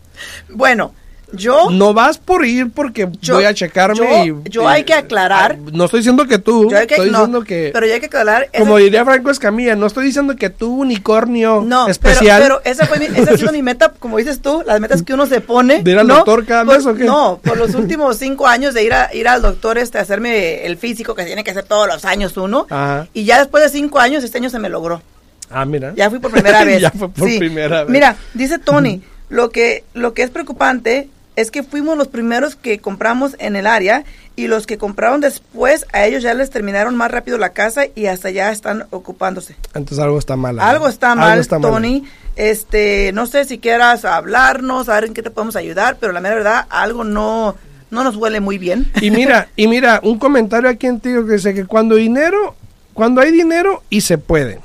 Bueno, 0.49 0.95
yo, 1.33 1.71
No 1.71 1.95
vas 1.95 2.19
por 2.19 2.45
ir 2.45 2.71
porque 2.71 3.09
Yo- 3.21 3.35
voy 3.35 3.45
a 3.45 3.55
checarme 3.55 4.27
yo- 4.27 4.43
y... 4.45 4.51
yo 4.51 4.69
hay 4.69 4.85
que 4.85 4.95
aclarar- 4.95 5.59
No 5.73 5.85
estoy 5.85 6.01
diciendo 6.01 6.27
que 6.27 6.39
tú, 6.39 6.71
yo 6.71 6.77
hay 6.79 6.87
que, 6.87 6.95
estoy 6.95 7.11
no, 7.11 7.19
diciendo 7.19 7.43
que... 7.45 7.71
pero 7.73 7.87
ya 7.87 7.95
hay 7.95 8.01
que 8.01 8.07
aclarar. 8.07 8.49
ese- 8.53 8.59
Como 8.59 8.77
diría 8.79 9.05
Franco 9.05 9.31
Escamilla, 9.31 9.77
no 9.77 9.87
estoy 9.87 10.05
diciendo 10.07 10.37
que 10.37 10.51
tú, 10.51 10.75
unicornio 10.81 11.63
no, 11.67 11.89
especial... 11.89 12.43
Pero, 12.43 12.61
pero 12.63 12.73
esa, 12.75 12.87
fue 12.87 12.99
mi- 12.99 13.07
esa 13.07 13.33
ha 13.33 13.37
sido 13.37 13.53
mi 13.53 13.63
meta, 13.63 13.93
como 13.99 14.19
dices 14.19 14.41
tú, 14.43 14.63
las 14.67 14.81
metas 14.81 15.03
que 15.03 15.15
uno 15.15 15.27
se 15.27 15.41
pone. 15.41 15.83
¿De 15.83 15.91
ir 15.93 15.99
al 15.99 16.07
¿no? 16.07 16.17
doctor 16.17 16.45
cada 16.47 16.65
Por- 16.65 16.77
mes 16.77 16.87
o 16.87 16.95
qué? 16.95 17.05
No, 17.05 17.41
por 17.43 17.57
los 17.57 17.75
últimos 17.75 18.17
cinco 18.17 18.47
años 18.47 18.75
de 18.75 18.85
ir, 18.85 18.93
a, 18.95 19.15
ir 19.15 19.29
al 19.29 19.43
doctor 19.43 19.79
este, 19.79 19.99
hacerme 19.99 20.67
el 20.67 20.77
físico 20.77 21.15
que 21.15 21.25
tiene 21.25 21.45
que 21.45 21.51
hacer 21.53 21.65
todos 21.65 21.87
los 21.89 22.05
años 22.05 22.37
uno. 22.37 22.67
Ajá. 22.71 23.07
Y 23.15 23.25
ya 23.25 23.39
después 23.39 23.63
de 23.65 23.71
cinco 23.71 23.99
años, 23.99 24.25
este 24.25 24.39
año 24.39 24.51
se 24.51 24.59
me 24.59 24.69
logró. 24.69 25.03
Ah, 25.51 25.65
mira. 25.65 25.93
Ya 25.97 26.09
fui 26.11 26.19
por 26.21 26.31
primera 26.31 26.65
vez. 26.65 26.81
Ya 26.81 26.91
fue 26.91 27.09
por 27.09 27.29
Sí. 27.29 27.39
primera 27.39 27.83
vez. 27.83 27.91
Mira, 27.91 28.17
dice 28.35 28.59
Tony, 28.59 29.03
lo 29.29 29.51
que, 29.51 29.85
lo 29.95 30.15
que 30.15 30.23
es 30.23 30.31
preocupante 30.31 31.09
es 31.41 31.51
que 31.51 31.63
fuimos 31.63 31.97
los 31.97 32.09
primeros 32.09 32.55
que 32.55 32.79
compramos 32.79 33.35
en 33.39 33.57
el 33.57 33.67
área 33.67 34.05
y 34.37 34.47
los 34.47 34.67
que 34.67 34.79
compraron 34.79 35.21
después, 35.21 35.87
a 35.93 36.05
ellos 36.05 36.23
ya 36.23 36.35
les 36.35 36.51
terminaron 36.51 36.97
más 36.97 37.11
rápido 37.11 37.39
la 37.39 37.51
casa 37.51 37.85
y 37.95 38.07
hasta 38.07 38.31
ya 38.31 38.51
están 38.53 38.87
ocupándose. 38.91 39.57
Entonces 39.75 39.99
algo 39.99 40.19
está 40.19 40.37
mal. 40.37 40.59
Algo 40.61 40.89
está 40.89 41.15
mal, 41.15 41.31
Algo 41.31 41.41
está 41.41 41.59
mal. 41.59 41.73
Tony. 41.73 42.05
Este, 42.37 43.13
no 43.13 43.27
sé 43.27 43.45
si 43.45 43.59
quieras 43.59 44.05
hablarnos, 44.05 44.89
a 44.89 44.95
ver 44.95 45.05
en 45.05 45.15
qué 45.15 45.23
te 45.23 45.31
podemos 45.31 45.57
ayudar, 45.57 45.99
pero 46.01 46.13
la 46.13 46.21
mera 46.21 46.37
verdad, 46.37 46.67
algo 46.71 47.05
no, 47.05 47.57
no 47.91 48.05
nos 48.05 48.17
huele 48.17 48.41
muy 48.41 48.59
bien. 48.59 48.91
Y 49.01 49.11
mira, 49.11 49.49
y 49.57 49.67
mira, 49.67 50.01
un 50.03 50.19
comentario 50.19 50.71
aquí 50.71 50.87
en 50.87 51.01
que 51.01 51.21
dice 51.23 51.53
que 51.53 51.67
cuando 51.67 51.97
dinero, 51.97 52.55
cuando 52.95 53.21
hay 53.21 53.33
dinero 53.33 53.83
y 53.91 54.03
se 54.03 54.17
puede. 54.19 54.61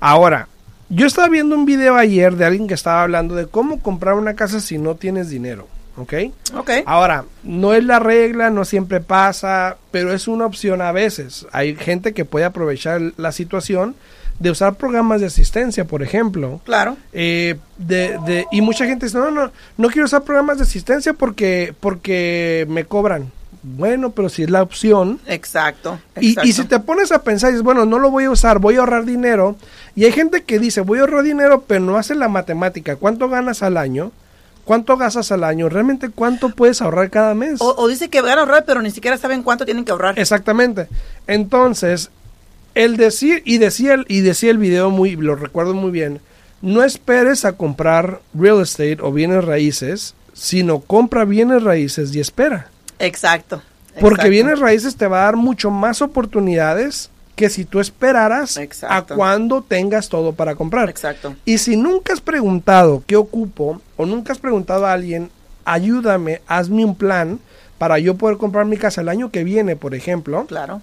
Ahora, 0.00 0.48
yo 0.94 1.06
estaba 1.06 1.28
viendo 1.28 1.56
un 1.56 1.64
video 1.64 1.96
ayer 1.96 2.36
de 2.36 2.44
alguien 2.44 2.68
que 2.68 2.74
estaba 2.74 3.02
hablando 3.02 3.34
de 3.34 3.46
cómo 3.46 3.80
comprar 3.80 4.14
una 4.14 4.34
casa 4.34 4.60
si 4.60 4.76
no 4.76 4.94
tienes 4.94 5.30
dinero. 5.30 5.66
¿ok? 5.96 6.14
Ok. 6.56 6.70
Ahora, 6.86 7.24
no 7.42 7.72
es 7.74 7.84
la 7.84 7.98
regla, 7.98 8.50
no 8.50 8.64
siempre 8.64 9.00
pasa, 9.00 9.76
pero 9.90 10.12
es 10.12 10.28
una 10.28 10.46
opción 10.46 10.82
a 10.82 10.92
veces. 10.92 11.46
Hay 11.52 11.76
gente 11.76 12.12
que 12.12 12.24
puede 12.24 12.44
aprovechar 12.44 13.00
la 13.16 13.32
situación 13.32 13.94
de 14.38 14.50
usar 14.50 14.74
programas 14.74 15.20
de 15.20 15.28
asistencia, 15.28 15.84
por 15.86 16.02
ejemplo. 16.02 16.60
Claro. 16.64 16.96
Eh, 17.12 17.56
de, 17.78 18.18
de, 18.26 18.46
y 18.50 18.60
mucha 18.60 18.86
gente 18.86 19.06
dice, 19.06 19.18
no, 19.18 19.30
no, 19.30 19.50
no 19.76 19.88
quiero 19.88 20.06
usar 20.06 20.24
programas 20.24 20.58
de 20.58 20.64
asistencia 20.64 21.12
porque, 21.14 21.74
porque 21.80 22.66
me 22.68 22.84
cobran. 22.84 23.30
Bueno, 23.64 24.10
pero 24.10 24.28
si 24.28 24.42
es 24.42 24.50
la 24.50 24.62
opción. 24.62 25.20
Exacto. 25.26 26.00
Y, 26.20 26.30
exacto. 26.30 26.48
y 26.48 26.52
si 26.52 26.64
te 26.64 26.80
pones 26.80 27.12
a 27.12 27.22
pensar, 27.22 27.50
dices, 27.50 27.62
bueno, 27.62 27.86
no 27.86 28.00
lo 28.00 28.10
voy 28.10 28.24
a 28.24 28.30
usar, 28.30 28.58
voy 28.58 28.76
a 28.76 28.80
ahorrar 28.80 29.04
dinero. 29.04 29.56
Y 29.94 30.04
hay 30.04 30.12
gente 30.12 30.42
que 30.44 30.58
dice, 30.58 30.80
voy 30.80 30.98
a 30.98 31.02
ahorrar 31.02 31.22
dinero, 31.22 31.64
pero 31.66 31.80
no 31.80 31.98
hace 31.98 32.14
la 32.14 32.28
matemática. 32.28 32.96
¿Cuánto 32.96 33.28
ganas 33.28 33.62
al 33.62 33.76
año? 33.76 34.12
¿Cuánto 34.64 34.96
gastas 34.96 35.32
al 35.32 35.44
año? 35.44 35.68
¿Realmente 35.68 36.08
cuánto 36.08 36.50
puedes 36.50 36.80
ahorrar 36.80 37.10
cada 37.10 37.34
mes? 37.34 37.60
O, 37.60 37.74
o 37.76 37.88
dice 37.88 38.08
que 38.08 38.20
van 38.20 38.38
a 38.38 38.42
ahorrar, 38.42 38.64
pero 38.64 38.80
ni 38.80 38.90
siquiera 38.90 39.16
saben 39.16 39.42
cuánto 39.42 39.64
tienen 39.64 39.84
que 39.84 39.92
ahorrar. 39.92 40.18
Exactamente. 40.18 40.86
Entonces, 41.26 42.10
el 42.74 42.96
decir, 42.96 43.42
y 43.44 43.58
decía 43.58 43.94
el, 43.94 44.06
y 44.08 44.20
decía 44.20 44.50
el 44.50 44.58
video 44.58 44.90
muy, 44.90 45.16
lo 45.16 45.34
recuerdo 45.34 45.74
muy 45.74 45.90
bien, 45.90 46.20
no 46.60 46.84
esperes 46.84 47.44
a 47.44 47.56
comprar 47.56 48.20
real 48.34 48.60
estate 48.60 48.98
o 49.00 49.12
bienes 49.12 49.44
raíces, 49.44 50.14
sino 50.32 50.78
compra 50.78 51.24
bienes 51.24 51.64
raíces 51.64 52.14
y 52.14 52.20
espera. 52.20 52.68
Exacto. 53.00 53.62
Porque 54.00 54.30
bienes 54.30 54.60
raíces 54.60 54.96
te 54.96 55.06
va 55.06 55.22
a 55.22 55.24
dar 55.24 55.36
mucho 55.36 55.70
más 55.70 56.00
oportunidades 56.00 57.10
que 57.36 57.48
si 57.48 57.64
tú 57.64 57.80
esperaras 57.80 58.56
Exacto. 58.58 59.14
a 59.14 59.16
cuando 59.16 59.62
tengas 59.62 60.08
todo 60.08 60.32
para 60.32 60.54
comprar. 60.54 60.88
Exacto. 60.90 61.34
Y 61.44 61.58
si 61.58 61.76
nunca 61.76 62.12
has 62.12 62.20
preguntado 62.20 63.02
qué 63.06 63.16
ocupo 63.16 63.80
o 63.96 64.06
nunca 64.06 64.32
has 64.32 64.38
preguntado 64.38 64.86
a 64.86 64.92
alguien, 64.92 65.30
ayúdame, 65.64 66.42
hazme 66.46 66.84
un 66.84 66.94
plan 66.94 67.38
para 67.78 67.98
yo 67.98 68.16
poder 68.16 68.36
comprar 68.36 68.66
mi 68.66 68.76
casa 68.76 69.00
el 69.00 69.08
año 69.08 69.30
que 69.30 69.44
viene, 69.44 69.76
por 69.76 69.94
ejemplo, 69.94 70.46
Claro. 70.46 70.82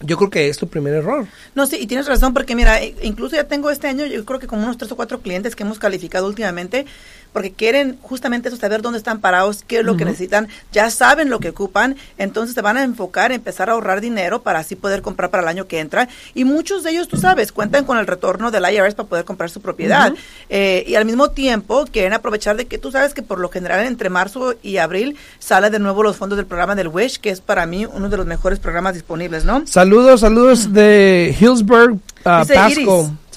yo 0.00 0.16
creo 0.16 0.30
que 0.30 0.48
es 0.48 0.56
tu 0.56 0.68
primer 0.68 0.94
error. 0.94 1.26
No, 1.54 1.66
sí, 1.66 1.76
y 1.80 1.86
tienes 1.86 2.06
razón, 2.06 2.32
porque 2.32 2.54
mira, 2.54 2.80
e- 2.80 2.94
incluso 3.02 3.36
ya 3.36 3.44
tengo 3.44 3.68
este 3.70 3.88
año, 3.88 4.06
yo 4.06 4.24
creo 4.24 4.38
que 4.38 4.46
como 4.46 4.62
unos 4.62 4.78
tres 4.78 4.90
o 4.92 4.96
cuatro 4.96 5.20
clientes 5.20 5.56
que 5.56 5.64
hemos 5.64 5.78
calificado 5.78 6.26
últimamente, 6.26 6.86
porque 7.32 7.52
quieren 7.52 7.98
justamente 8.02 8.48
eso, 8.48 8.56
saber 8.56 8.82
dónde 8.82 8.98
están 8.98 9.20
parados, 9.20 9.64
qué 9.66 9.78
es 9.78 9.84
lo 9.84 9.96
que 9.96 10.04
necesitan, 10.04 10.48
ya 10.72 10.90
saben 10.90 11.30
lo 11.30 11.40
que 11.40 11.50
ocupan, 11.50 11.96
entonces 12.16 12.54
se 12.54 12.62
van 12.62 12.76
a 12.76 12.82
enfocar, 12.82 13.32
empezar 13.32 13.70
a 13.70 13.72
ahorrar 13.72 14.00
dinero 14.00 14.42
para 14.42 14.60
así 14.60 14.76
poder 14.76 15.02
comprar 15.02 15.30
para 15.30 15.42
el 15.42 15.48
año 15.48 15.66
que 15.66 15.80
entra. 15.80 16.08
Y 16.34 16.44
muchos 16.44 16.82
de 16.82 16.90
ellos, 16.90 17.08
tú 17.08 17.16
sabes, 17.16 17.52
cuentan 17.52 17.84
con 17.84 17.98
el 17.98 18.06
retorno 18.06 18.50
del 18.50 18.64
IRS 18.72 18.94
para 18.94 19.08
poder 19.08 19.24
comprar 19.24 19.50
su 19.50 19.60
propiedad. 19.60 20.12
Eh, 20.48 20.84
y 20.86 20.94
al 20.94 21.04
mismo 21.04 21.30
tiempo 21.30 21.84
quieren 21.90 22.12
aprovechar 22.12 22.56
de 22.56 22.66
que 22.66 22.78
tú 22.78 22.90
sabes 22.90 23.14
que 23.14 23.22
por 23.22 23.38
lo 23.38 23.48
general 23.48 23.86
entre 23.86 24.10
marzo 24.10 24.54
y 24.62 24.78
abril 24.78 25.16
sale 25.38 25.70
de 25.70 25.78
nuevo 25.78 26.02
los 26.02 26.16
fondos 26.16 26.36
del 26.36 26.46
programa 26.46 26.74
del 26.74 26.88
WISH, 26.88 27.18
que 27.18 27.30
es 27.30 27.40
para 27.40 27.66
mí 27.66 27.86
uno 27.86 28.08
de 28.08 28.16
los 28.16 28.26
mejores 28.26 28.58
programas 28.58 28.94
disponibles, 28.94 29.44
¿no? 29.44 29.66
Saludos, 29.66 30.20
saludos 30.20 30.72
de 30.72 31.36
Hillsburg, 31.38 31.92
uh, 31.92 32.00
Pasco. 32.22 32.68
Iris. 32.68 32.88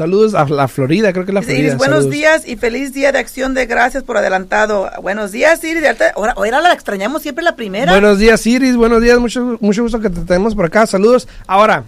Saludos 0.02 0.34
a 0.34 0.46
la 0.50 0.68
Florida, 0.68 1.14
creo 1.14 1.26
que 1.26 1.30
es 1.32 1.36
la 1.36 1.44
Florida. 1.44 1.60
Iris, 1.60 1.78
buenos 1.78 1.98
saludos. 2.00 2.12
días 2.12 2.48
y 2.48 2.56
feliz 2.56 2.92
día 2.92 3.12
de 3.12 3.20
acción 3.20 3.54
de 3.54 3.68
gracias 3.68 4.02
por 4.04 4.18
adelantado. 4.18 4.90
Buenos 5.04 5.32
días, 5.32 5.64
Iris. 5.64 5.84
Ahora, 6.16 6.34
ahora 6.36 6.60
la 6.60 6.74
extrañamos 6.74 7.22
siempre 7.22 7.44
la 7.44 7.56
primera. 7.56 7.92
Buenos 7.92 8.18
días, 8.18 8.48
Iris. 8.48 8.76
Buenos 8.76 9.00
días, 9.04 9.20
mucho, 9.20 9.60
mucho 9.62 9.84
gusto 9.84 10.00
que 10.00 10.10
te 10.10 10.22
tenemos 10.22 10.56
por 10.56 10.66
acá. 10.66 10.88
Saludos. 10.88 11.28
Ahora, 11.46 11.84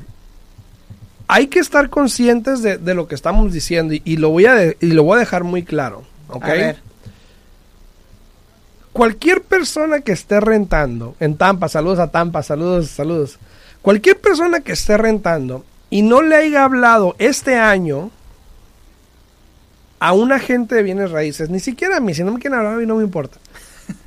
hay 1.28 1.48
que 1.48 1.58
estar 1.58 1.90
conscientes 1.90 2.62
de, 2.62 2.78
de 2.78 2.94
lo 2.94 3.08
que 3.08 3.16
estamos 3.16 3.52
diciendo 3.52 3.96
y, 3.96 4.04
y 4.06 4.18
lo 4.18 4.30
voy 4.30 4.46
a 4.46 4.54
de- 4.54 4.78
y 4.80 4.88
lo 4.92 5.02
voy 5.04 5.16
a 5.16 5.20
dejar 5.22 5.44
muy 5.44 5.64
claro. 5.64 6.04
¿ok? 6.28 6.44
A 6.44 6.54
ver. 6.54 6.78
Cualquier 8.92 9.42
persona 9.42 10.02
que 10.02 10.12
esté 10.12 10.40
rentando 10.40 11.16
en 11.20 11.36
Tampa, 11.36 11.68
saludos 11.68 11.98
a 11.98 12.12
Tampa, 12.12 12.44
saludos, 12.44 12.90
saludos. 12.90 13.40
Cualquier 13.82 14.20
persona 14.20 14.60
que 14.60 14.74
esté 14.74 14.98
rentando 14.98 15.66
y 15.94 16.02
no 16.02 16.24
le 16.24 16.36
haya 16.36 16.64
hablado 16.64 17.16
este 17.20 17.56
año 17.56 18.10
a 20.00 20.12
un 20.14 20.32
agente 20.32 20.74
de 20.74 20.82
bienes 20.82 21.12
raíces, 21.12 21.52
ni 21.52 21.60
siquiera 21.60 21.98
a 21.98 22.00
mí, 22.00 22.16
si 22.16 22.24
no 22.24 22.32
me 22.32 22.40
quieren 22.40 22.58
hablar 22.58 22.74
a 22.74 22.78
mí 22.78 22.88
no 22.88 22.96
me 22.96 23.04
importa. 23.04 23.38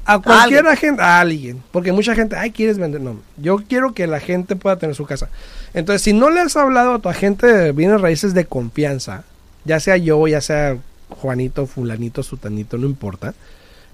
A 0.04 0.18
cualquier 0.22 0.66
agente, 0.66 1.00
a 1.00 1.20
alguien, 1.20 1.62
porque 1.70 1.92
mucha 1.92 2.16
gente, 2.16 2.34
ay, 2.34 2.50
quieres 2.50 2.76
vender, 2.78 3.00
no, 3.00 3.20
yo 3.36 3.58
quiero 3.58 3.94
que 3.94 4.08
la 4.08 4.18
gente 4.18 4.56
pueda 4.56 4.80
tener 4.80 4.96
su 4.96 5.06
casa. 5.06 5.28
Entonces, 5.74 6.02
si 6.02 6.12
no 6.12 6.28
le 6.28 6.40
has 6.40 6.56
hablado 6.56 6.94
a 6.94 6.98
tu 6.98 7.08
agente 7.08 7.46
de 7.46 7.70
bienes 7.70 8.00
raíces 8.00 8.34
de 8.34 8.46
confianza, 8.46 9.22
ya 9.64 9.78
sea 9.78 9.96
yo, 9.96 10.26
ya 10.26 10.40
sea 10.40 10.78
Juanito, 11.08 11.68
fulanito, 11.68 12.24
sutanito, 12.24 12.78
no 12.78 12.86
importa, 12.86 13.32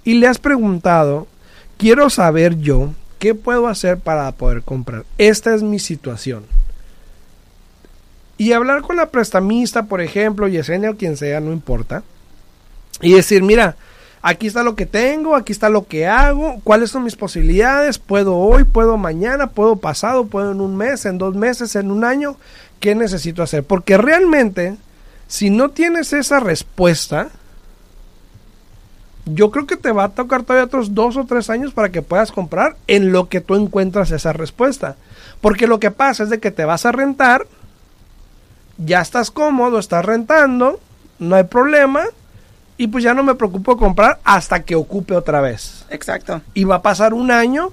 y 0.03 0.15
le 0.15 0.29
has 0.29 0.39
preguntado, 0.39 1.27
quiero 1.77 2.09
saber 2.09 2.59
yo 2.59 2.95
qué 3.19 3.35
puedo 3.35 3.69
hacer 3.69 3.99
para 3.99 4.33
poder 4.33 4.63
comprar. 4.63 5.05
Esta 5.19 5.55
es 5.55 5.63
mi 5.63 5.79
situación. 5.79 6.47
Y 8.43 8.55
hablar 8.55 8.83
con 8.83 8.97
la 8.97 9.07
prestamista, 9.07 9.85
por 9.85 10.01
ejemplo, 10.01 10.49
Yesenia 10.49 10.91
o 10.91 10.97
quien 10.97 11.17
sea, 11.17 11.39
no 11.39 11.53
importa. 11.53 12.03
Y 13.01 13.13
decir, 13.13 13.41
mira, 13.45 13.77
aquí 14.21 14.49
está 14.49 14.65
lo 14.65 14.75
que 14.75 14.85
tengo, 14.85 15.37
aquí 15.37 15.53
está 15.53 15.69
lo 15.69 15.87
que 15.87 16.09
hago, 16.09 16.61
cuáles 16.65 16.91
son 16.91 17.05
mis 17.05 17.15
posibilidades, 17.15 18.01
puedo 18.01 18.37
hoy, 18.37 18.65
puedo 18.65 18.97
mañana, 18.97 19.51
puedo 19.51 19.77
pasado, 19.77 20.27
puedo 20.27 20.51
en 20.51 20.61
un 20.61 20.77
mes, 20.77 21.07
en 21.07 21.19
dos 21.19 21.37
meses, 21.37 21.77
en 21.77 21.93
un 21.93 22.03
año, 22.03 22.35
¿qué 22.81 22.97
necesito 22.97 23.45
hacer? 23.45 23.63
Porque 23.63 23.97
realmente, 23.97 24.77
si 25.29 25.51
no 25.51 25.69
tienes 25.69 26.13
esa 26.13 26.41
respuesta, 26.41 27.29
yo 29.25 29.53
creo 29.53 29.69
que 29.69 29.77
te 29.77 29.93
va 29.93 30.03
a 30.03 30.15
tocar 30.15 30.43
todavía 30.43 30.65
otros 30.65 30.95
dos 30.97 31.17
o 31.17 31.27
tres 31.27 31.49
años 31.49 31.73
para 31.73 31.91
que 31.91 32.03
puedas 32.03 32.33
comprar 32.33 32.75
en 32.89 33.13
lo 33.13 33.29
que 33.29 33.41
tú 33.41 33.55
encuentras 33.55 34.11
esa 34.11 34.33
respuesta. 34.33 34.97
Porque 35.41 35.69
lo 35.69 35.79
que 35.79 35.93
pasa 35.93 36.25
es 36.25 36.29
de 36.29 36.41
que 36.41 36.51
te 36.51 36.65
vas 36.65 36.87
a 36.87 36.91
rentar, 36.91 37.47
ya 38.85 39.01
estás 39.01 39.31
cómodo, 39.31 39.79
estás 39.79 40.05
rentando, 40.05 40.81
no 41.19 41.37
hay 41.37 41.45
problema, 41.45 42.05
y 42.77 42.89
pues 42.89 43.05
ya 43.05 43.15
no 43.15 43.23
me 43.23 43.35
preocupo 43.35 43.77
comprar 43.77 44.19
hasta 44.25 44.63
que 44.63 44.75
ocupe 44.75 45.15
otra 45.15 45.41
vez. 45.41 45.85
Exacto. 45.91 46.43
Y 46.55 46.65
va 46.65 46.77
a 46.77 46.83
pasar 46.83 47.15
un 47.15 47.31
año, 47.31 47.73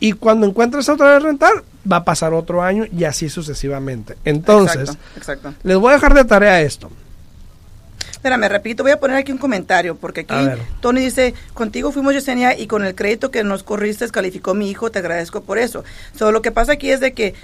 y 0.00 0.12
cuando 0.12 0.46
encuentres 0.46 0.88
otra 0.88 1.14
vez 1.14 1.22
rentar, 1.22 1.64
va 1.90 1.96
a 1.96 2.04
pasar 2.04 2.34
otro 2.34 2.62
año 2.62 2.84
y 2.92 3.04
así 3.04 3.28
sucesivamente. 3.28 4.16
Entonces, 4.24 4.90
Exacto. 4.90 5.00
exacto. 5.16 5.54
les 5.62 5.76
voy 5.78 5.90
a 5.90 5.94
dejar 5.94 6.14
de 6.14 6.24
tarea 6.24 6.60
esto. 6.60 6.90
Espérame, 8.10 8.48
repito, 8.48 8.82
voy 8.82 8.92
a 8.92 8.98
poner 8.98 9.16
aquí 9.16 9.30
un 9.30 9.38
comentario, 9.38 9.94
porque 9.96 10.20
aquí. 10.20 10.34
Tony 10.80 11.00
dice, 11.00 11.34
contigo 11.54 11.92
fuimos 11.92 12.12
Yesenia 12.12 12.58
y 12.58 12.66
con 12.66 12.84
el 12.84 12.94
crédito 12.94 13.30
que 13.30 13.44
nos 13.44 13.62
corriste 13.62 14.08
calificó 14.08 14.52
mi 14.52 14.68
hijo, 14.68 14.90
te 14.90 14.98
agradezco 14.98 15.42
por 15.42 15.58
eso. 15.58 15.84
So, 16.16 16.32
lo 16.32 16.42
que 16.42 16.50
pasa 16.50 16.72
aquí 16.72 16.90
es 16.90 16.98
de 16.98 17.12
que 17.12 17.34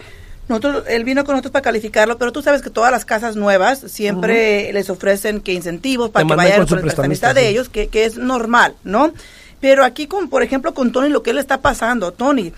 nosotros, 0.48 0.84
él 0.88 1.04
vino 1.04 1.24
con 1.24 1.34
nosotros 1.34 1.52
para 1.52 1.62
calificarlo, 1.62 2.18
pero 2.18 2.32
tú 2.32 2.42
sabes 2.42 2.62
que 2.62 2.70
todas 2.70 2.90
las 2.90 3.04
casas 3.04 3.36
nuevas 3.36 3.80
siempre 3.86 4.72
les 4.72 4.90
ofrecen 4.90 5.40
que 5.40 5.52
incentivos 5.52 6.10
para 6.10 6.26
Te 6.26 6.30
que 6.30 6.36
vayan 6.36 6.58
con 6.58 6.66
con 6.66 6.78
el 6.78 6.84
prestamista, 6.84 7.32
de 7.32 7.48
ellos, 7.48 7.68
que, 7.68 7.88
que 7.88 8.04
es 8.04 8.16
normal, 8.16 8.74
¿no? 8.84 9.12
Pero 9.60 9.84
aquí, 9.84 10.08
con, 10.08 10.28
por 10.28 10.42
ejemplo, 10.42 10.74
con 10.74 10.90
Tony, 10.90 11.08
lo 11.08 11.22
que 11.22 11.32
le 11.32 11.40
está 11.40 11.60
pasando, 11.60 12.12
Tony, 12.12 12.52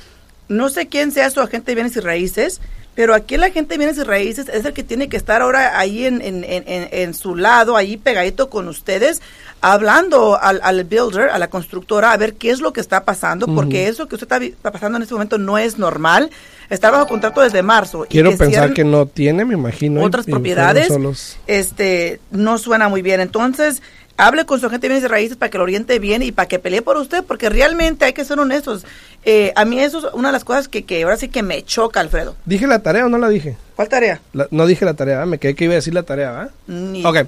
no 0.48 0.70
sé 0.70 0.88
quién 0.88 1.12
sea 1.12 1.30
su 1.30 1.40
agente 1.40 1.70
de 1.70 1.74
bienes 1.74 1.96
y 1.96 2.00
raíces, 2.00 2.60
pero 2.94 3.14
aquí 3.14 3.34
el 3.34 3.42
agente 3.44 3.74
de 3.74 3.78
bienes 3.78 3.98
y 3.98 4.02
raíces 4.04 4.48
es 4.48 4.64
el 4.64 4.72
que 4.72 4.82
tiene 4.84 5.08
que 5.08 5.16
estar 5.16 5.42
ahora 5.42 5.78
ahí 5.78 6.06
en, 6.06 6.20
en, 6.22 6.44
en, 6.44 6.64
en- 6.92 7.14
su 7.14 7.34
lado, 7.36 7.76
ahí 7.76 7.96
pegadito 7.96 8.48
con 8.50 8.68
ustedes, 8.68 9.20
hablando 9.60 10.38
al, 10.40 10.60
al 10.62 10.84
builder, 10.84 11.30
a 11.30 11.38
la 11.38 11.48
constructora, 11.48 12.12
a 12.12 12.16
ver 12.16 12.34
qué 12.34 12.50
es 12.50 12.60
lo 12.60 12.72
que 12.72 12.80
está 12.80 13.04
pasando, 13.04 13.46
porque 13.46 13.88
eso 13.88 14.06
que 14.08 14.14
usted 14.16 14.30
está, 14.42 14.70
pasando 14.70 14.96
en 14.96 15.02
este 15.02 15.14
momento 15.14 15.38
no 15.38 15.58
es 15.58 15.78
normal. 15.78 16.30
Está 16.70 16.90
bajo 16.90 17.06
contrato 17.06 17.40
desde 17.42 17.62
marzo. 17.62 18.04
y 18.04 18.08
Quiero 18.08 18.30
que 18.30 18.36
pensar 18.38 18.72
que 18.72 18.84
no 18.84 19.04
tiene, 19.06 19.44
me 19.44 19.54
imagino. 19.54 20.00
y- 20.00 20.04
otras 20.04 20.26
y 20.26 20.30
propiedades, 20.30 20.88
este, 21.46 22.20
no 22.30 22.58
suena 22.58 22.88
muy 22.88 23.02
bien. 23.02 23.20
Entonces, 23.20 23.82
hable 24.16 24.44
con 24.46 24.60
su 24.60 24.66
agente 24.66 24.86
de 24.86 24.94
bienes 24.94 25.04
y 25.04 25.08
raíces 25.12 25.36
para 25.36 25.50
que 25.50 25.58
lo 25.58 25.64
oriente 25.64 25.98
bien 25.98 26.22
y 26.22 26.32
para 26.32 26.46
que 26.48 26.58
pelee 26.58 26.82
por 26.82 26.96
usted, 26.96 27.24
porque 27.24 27.48
realmente 27.48 28.04
hay 28.04 28.12
que 28.12 28.24
ser 28.24 28.38
honestos. 28.38 28.84
Eh, 29.24 29.52
a 29.56 29.64
mí 29.64 29.80
eso 29.80 29.98
es 29.98 30.14
una 30.14 30.28
de 30.28 30.32
las 30.32 30.44
cosas 30.44 30.68
que, 30.68 30.84
que 30.84 31.02
ahora 31.02 31.16
sí 31.16 31.28
que 31.28 31.42
me 31.42 31.62
choca, 31.64 32.00
Alfredo. 32.00 32.36
¿Dije 32.44 32.66
la 32.66 32.80
tarea 32.80 33.06
o 33.06 33.08
no 33.08 33.18
la 33.18 33.28
dije? 33.28 33.56
¿Cuál 33.76 33.88
tarea? 33.88 34.20
La- 34.32 34.48
no 34.50 34.66
dije 34.66 34.84
la 34.84 34.94
tarea, 34.94 35.24
me 35.26 35.38
quedé 35.38 35.54
que 35.54 35.64
iba 35.64 35.72
a 35.72 35.76
decir 35.76 35.94
la 35.94 36.02
tarea, 36.04 36.30
¿verdad? 36.30 36.50
Ni- 36.66 37.04
Ok, 37.04 37.18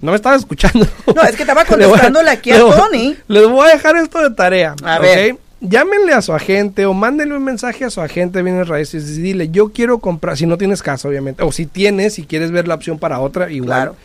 no 0.00 0.12
me 0.12 0.16
estaba 0.16 0.36
escuchando. 0.36 0.86
No, 1.14 1.22
es 1.22 1.36
que 1.36 1.42
estaba 1.42 1.62
Le 1.68 1.68
voy 1.68 1.82
a- 1.84 1.88
contestándole 1.88 2.30
aquí 2.30 2.52
a 2.52 2.62
voy- 2.62 2.76
Tony. 2.76 3.16
Les 3.28 3.48
voy 3.48 3.68
a 3.68 3.72
dejar 3.74 3.96
esto 3.96 4.20
de 4.22 4.30
tarea. 4.34 4.74
A 4.84 4.98
ver. 4.98 5.36
Llámenle 5.62 6.14
a 6.14 6.22
su 6.22 6.32
agente 6.32 6.86
o 6.86 6.94
mándenle 6.94 7.36
un 7.36 7.44
mensaje 7.44 7.84
a 7.84 7.90
su 7.90 8.00
agente 8.00 8.38
de 8.38 8.44
bienes 8.44 8.66
raíces 8.66 9.06
y 9.18 9.20
dile, 9.20 9.50
yo 9.50 9.72
quiero 9.74 9.98
comprar, 9.98 10.38
si 10.38 10.46
no 10.46 10.56
tienes 10.56 10.82
casa, 10.82 11.06
obviamente, 11.06 11.42
o 11.42 11.52
si 11.52 11.66
tienes, 11.66 12.14
si 12.14 12.24
quieres 12.24 12.50
ver 12.50 12.66
la 12.66 12.76
opción 12.76 12.98
para 12.98 13.20
otra, 13.20 13.50
igual. 13.52 13.68
Claro. 13.68 13.96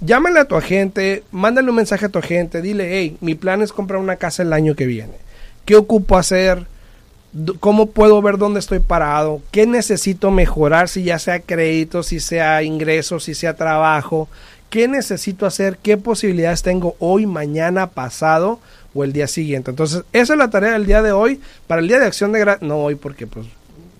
Llámale 0.00 0.40
a 0.40 0.44
tu 0.46 0.56
agente, 0.56 1.22
mándale 1.30 1.70
un 1.70 1.76
mensaje 1.76 2.06
a 2.06 2.08
tu 2.08 2.18
agente, 2.18 2.60
dile, 2.60 2.98
hey, 2.98 3.16
mi 3.20 3.34
plan 3.34 3.62
es 3.62 3.72
comprar 3.72 4.00
una 4.00 4.16
casa 4.16 4.42
el 4.42 4.52
año 4.52 4.74
que 4.74 4.86
viene. 4.86 5.14
¿Qué 5.64 5.76
ocupo 5.76 6.18
hacer? 6.18 6.66
¿Cómo 7.60 7.86
puedo 7.86 8.20
ver 8.22 8.38
dónde 8.38 8.60
estoy 8.60 8.80
parado? 8.80 9.40
¿Qué 9.50 9.66
necesito 9.66 10.30
mejorar? 10.30 10.88
Si 10.88 11.02
ya 11.02 11.18
sea 11.18 11.40
crédito, 11.40 12.02
si 12.02 12.20
sea 12.20 12.62
ingresos, 12.62 13.24
si 13.24 13.34
sea 13.34 13.54
trabajo. 13.54 14.28
¿Qué 14.70 14.88
necesito 14.88 15.46
hacer? 15.46 15.78
¿Qué 15.78 15.96
posibilidades 15.96 16.62
tengo 16.62 16.96
hoy, 16.98 17.26
mañana, 17.26 17.90
pasado 17.90 18.60
o 18.94 19.04
el 19.04 19.12
día 19.12 19.26
siguiente. 19.26 19.70
Entonces, 19.70 20.04
esa 20.12 20.32
es 20.34 20.38
la 20.38 20.50
tarea 20.50 20.72
del 20.72 20.86
día 20.86 21.02
de 21.02 21.12
hoy. 21.12 21.40
Para 21.66 21.80
el 21.82 21.88
día 21.88 21.98
de 21.98 22.06
acción 22.06 22.32
de 22.32 22.38
gracias, 22.38 22.66
no 22.66 22.78
hoy 22.78 22.94
porque 22.94 23.26
pues 23.26 23.46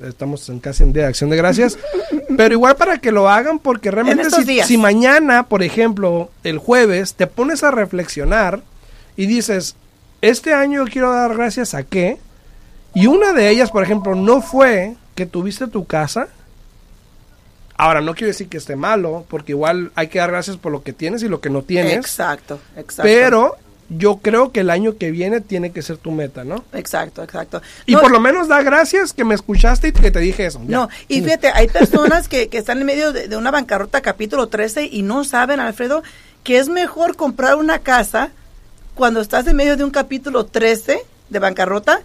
estamos 0.02 0.48
en 0.48 0.60
casi 0.60 0.82
en 0.82 0.92
día 0.92 1.02
de 1.02 1.08
acción 1.08 1.30
de 1.30 1.36
gracias, 1.36 1.78
pero 2.36 2.54
igual 2.54 2.76
para 2.76 2.98
que 2.98 3.12
lo 3.12 3.28
hagan 3.28 3.58
porque 3.58 3.90
realmente 3.90 4.30
si, 4.30 4.62
si 4.62 4.78
mañana, 4.78 5.46
por 5.48 5.62
ejemplo, 5.62 6.30
el 6.42 6.58
jueves, 6.58 7.14
te 7.14 7.26
pones 7.26 7.62
a 7.62 7.70
reflexionar 7.70 8.62
y 9.16 9.26
dices, 9.26 9.76
este 10.20 10.54
año 10.54 10.84
quiero 10.90 11.12
dar 11.12 11.34
gracias 11.34 11.74
a 11.74 11.82
qué, 11.82 12.18
y 12.94 13.06
una 13.06 13.32
de 13.32 13.50
ellas, 13.50 13.70
por 13.70 13.82
ejemplo, 13.82 14.14
no 14.14 14.40
fue 14.40 14.94
que 15.14 15.26
tuviste 15.26 15.66
tu 15.66 15.84
casa, 15.84 16.28
Ahora, 17.76 18.00
no 18.00 18.14
quiero 18.14 18.28
decir 18.28 18.48
que 18.48 18.56
esté 18.56 18.76
malo, 18.76 19.24
porque 19.28 19.52
igual 19.52 19.90
hay 19.96 20.06
que 20.06 20.20
dar 20.20 20.30
gracias 20.30 20.56
por 20.56 20.70
lo 20.70 20.82
que 20.82 20.92
tienes 20.92 21.22
y 21.24 21.28
lo 21.28 21.40
que 21.40 21.50
no 21.50 21.62
tienes. 21.62 21.94
Exacto, 21.94 22.60
exacto. 22.76 23.02
Pero 23.02 23.56
yo 23.96 24.16
creo 24.16 24.52
que 24.52 24.60
el 24.60 24.70
año 24.70 24.96
que 24.96 25.10
viene 25.10 25.40
tiene 25.40 25.72
que 25.72 25.82
ser 25.82 25.96
tu 25.96 26.10
meta, 26.10 26.44
¿no? 26.44 26.64
Exacto, 26.72 27.22
exacto. 27.22 27.62
Y 27.86 27.96
por 27.96 28.10
lo 28.10 28.20
menos 28.20 28.48
da 28.48 28.62
gracias 28.62 29.12
que 29.12 29.24
me 29.24 29.34
escuchaste 29.34 29.88
y 29.88 29.92
que 29.92 30.10
te 30.10 30.20
dije 30.20 30.46
eso. 30.46 30.60
No, 30.66 30.88
y 31.08 31.20
fíjate, 31.22 31.48
hay 31.48 31.68
personas 31.68 32.28
que, 32.28 32.48
que 32.48 32.58
están 32.58 32.80
en 32.80 32.86
medio 32.86 33.12
de, 33.12 33.28
de, 33.28 33.36
una 33.36 33.50
bancarrota 33.50 34.00
capítulo 34.00 34.48
13 34.48 34.88
y 34.90 35.02
no 35.02 35.24
saben, 35.24 35.60
Alfredo, 35.60 36.02
que 36.42 36.58
es 36.58 36.68
mejor 36.68 37.16
comprar 37.16 37.56
una 37.56 37.80
casa 37.80 38.30
cuando 38.94 39.20
estás 39.20 39.46
en 39.46 39.56
medio 39.56 39.76
de 39.76 39.84
un 39.84 39.90
capítulo 39.90 40.46
13 40.46 41.04
de 41.30 41.38
bancarrota 41.38 42.00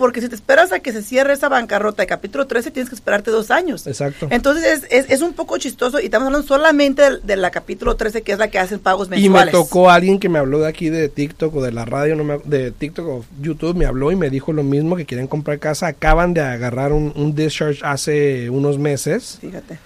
porque 0.00 0.20
si 0.22 0.28
te 0.28 0.34
esperas 0.34 0.72
a 0.72 0.80
que 0.80 0.92
se 0.92 1.02
cierre 1.02 1.34
esa 1.34 1.48
bancarrota 1.48 2.02
de 2.02 2.06
capítulo 2.06 2.46
13, 2.46 2.70
tienes 2.70 2.88
que 2.88 2.94
esperarte 2.96 3.30
dos 3.30 3.50
años. 3.50 3.86
Exacto. 3.86 4.28
Entonces 4.30 4.84
es, 4.90 5.06
es, 5.10 5.20
un 5.20 5.34
poco 5.34 5.58
chistoso 5.58 6.00
y 6.00 6.06
estamos 6.06 6.26
hablando 6.26 6.48
solamente 6.48 7.18
de, 7.22 7.36
la 7.36 7.50
capítulo 7.50 7.96
13, 7.96 8.22
que 8.22 8.32
es 8.32 8.38
la 8.38 8.48
que 8.48 8.58
hacen 8.58 8.80
pagos 8.80 9.10
mensuales. 9.10 9.52
Y 9.52 9.56
me 9.56 9.62
tocó 9.62 9.90
alguien 9.90 10.18
que 10.18 10.30
me 10.30 10.38
habló 10.38 10.60
de 10.60 10.68
aquí 10.68 10.88
de 10.88 11.08
TikTok 11.08 11.54
o 11.54 11.62
de 11.62 11.70
la 11.70 11.84
radio, 11.84 12.16
no 12.16 12.24
me, 12.24 12.38
de 12.44 12.72
TikTok 12.72 13.06
o 13.06 13.24
YouTube, 13.40 13.76
me 13.76 13.84
habló 13.84 14.10
y 14.10 14.16
me 14.16 14.30
dijo 14.30 14.52
lo 14.52 14.62
mismo, 14.62 14.96
que 14.96 15.04
quieren 15.04 15.26
comprar 15.26 15.58
casa. 15.58 15.86
Acaban 15.86 16.32
de 16.32 16.40
agarrar 16.40 16.92
un, 16.92 17.12
un 17.14 17.34
discharge 17.34 17.80
hace 17.84 18.50
unos 18.50 18.78
meses. 18.78 19.38
Fíjate. 19.40 19.78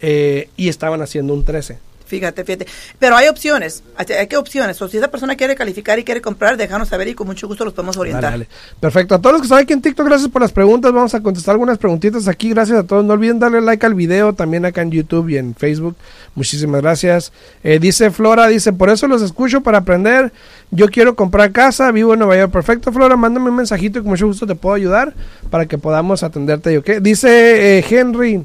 Eh, 0.00 0.50
y 0.56 0.68
estaban 0.68 1.02
haciendo 1.02 1.34
un 1.34 1.44
13. 1.44 1.78
Fíjate, 2.06 2.44
fíjate. 2.44 2.66
Pero 2.98 3.16
hay 3.16 3.28
opciones. 3.28 3.82
Hay 3.96 4.26
que 4.28 4.36
opciones. 4.36 4.80
O 4.80 4.88
si 4.88 4.96
esa 4.96 5.08
persona 5.08 5.34
quiere 5.36 5.54
calificar 5.56 5.98
y 5.98 6.04
quiere 6.04 6.20
comprar, 6.20 6.56
déjanos 6.56 6.88
saber 6.88 7.08
y 7.08 7.14
con 7.14 7.26
mucho 7.26 7.48
gusto 7.48 7.64
los 7.64 7.74
podemos 7.74 7.96
orientar. 7.96 8.46
Perfecto. 8.80 9.16
A 9.16 9.20
todos 9.20 9.32
los 9.32 9.42
que 9.42 9.46
están 9.46 9.58
aquí 9.58 9.72
en 9.72 9.82
TikTok, 9.82 10.06
gracias 10.06 10.30
por 10.30 10.40
las 10.40 10.52
preguntas. 10.52 10.92
Vamos 10.92 11.14
a 11.14 11.22
contestar 11.22 11.52
algunas 11.52 11.78
preguntitas 11.78 12.28
aquí. 12.28 12.50
Gracias 12.50 12.78
a 12.78 12.84
todos. 12.84 13.04
No 13.04 13.14
olviden 13.14 13.38
darle 13.38 13.60
like 13.60 13.84
al 13.84 13.94
video 13.94 14.32
también 14.32 14.64
acá 14.64 14.82
en 14.82 14.90
YouTube 14.90 15.28
y 15.28 15.36
en 15.36 15.54
Facebook. 15.54 15.96
Muchísimas 16.34 16.80
gracias. 16.80 17.32
Eh, 17.64 17.78
dice 17.78 18.10
Flora, 18.10 18.46
dice, 18.46 18.72
por 18.72 18.90
eso 18.90 19.08
los 19.08 19.22
escucho 19.22 19.62
para 19.62 19.78
aprender. 19.78 20.32
Yo 20.70 20.88
quiero 20.88 21.16
comprar 21.16 21.52
casa, 21.52 21.90
vivo 21.90 22.12
en 22.12 22.20
Nueva 22.20 22.36
York. 22.36 22.52
Perfecto, 22.52 22.92
Flora, 22.92 23.16
mándame 23.16 23.50
un 23.50 23.56
mensajito 23.56 23.98
y 23.98 24.02
con 24.02 24.10
mucho 24.10 24.26
gusto 24.26 24.46
te 24.46 24.54
puedo 24.54 24.74
ayudar 24.74 25.14
para 25.50 25.66
que 25.66 25.78
podamos 25.78 26.22
atenderte. 26.22 26.76
¿ok? 26.78 26.90
Dice 27.00 27.78
eh, 27.78 27.84
Henry. 27.88 28.44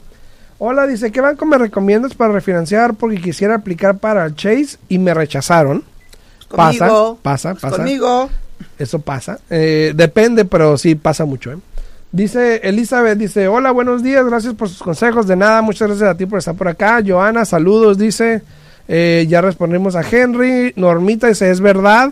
Hola, 0.63 0.85
dice, 0.85 1.11
¿qué 1.11 1.21
banco 1.21 1.47
me 1.47 1.57
recomiendas 1.57 2.13
para 2.13 2.33
refinanciar? 2.33 2.93
Porque 2.93 3.19
quisiera 3.19 3.55
aplicar 3.55 3.97
para 3.97 4.27
el 4.27 4.35
Chase 4.35 4.77
y 4.89 4.99
me 4.99 5.11
rechazaron. 5.11 5.83
Conmigo, 6.47 7.17
pasa, 7.23 7.55
pasa, 7.55 7.55
pasa. 7.55 7.77
Conmigo. 7.77 8.29
Eso 8.77 8.99
pasa. 8.99 9.39
Eh, 9.49 9.93
depende, 9.95 10.45
pero 10.45 10.77
sí 10.77 10.93
pasa 10.93 11.25
mucho. 11.25 11.51
¿eh? 11.51 11.57
Dice 12.11 12.57
Elizabeth, 12.57 13.17
dice, 13.17 13.47
hola, 13.47 13.71
buenos 13.71 14.03
días, 14.03 14.23
gracias 14.23 14.53
por 14.53 14.69
sus 14.69 14.83
consejos. 14.83 15.25
De 15.25 15.35
nada, 15.35 15.63
muchas 15.63 15.87
gracias 15.87 16.07
a 16.07 16.15
ti 16.15 16.27
por 16.27 16.37
estar 16.37 16.53
por 16.53 16.67
acá. 16.67 17.01
Joana, 17.03 17.43
saludos, 17.43 17.97
dice. 17.97 18.43
Eh, 18.87 19.25
ya 19.27 19.41
respondimos 19.41 19.95
a 19.95 20.03
Henry. 20.07 20.73
Normita 20.75 21.25
dice, 21.25 21.49
es 21.49 21.59
verdad. 21.59 22.11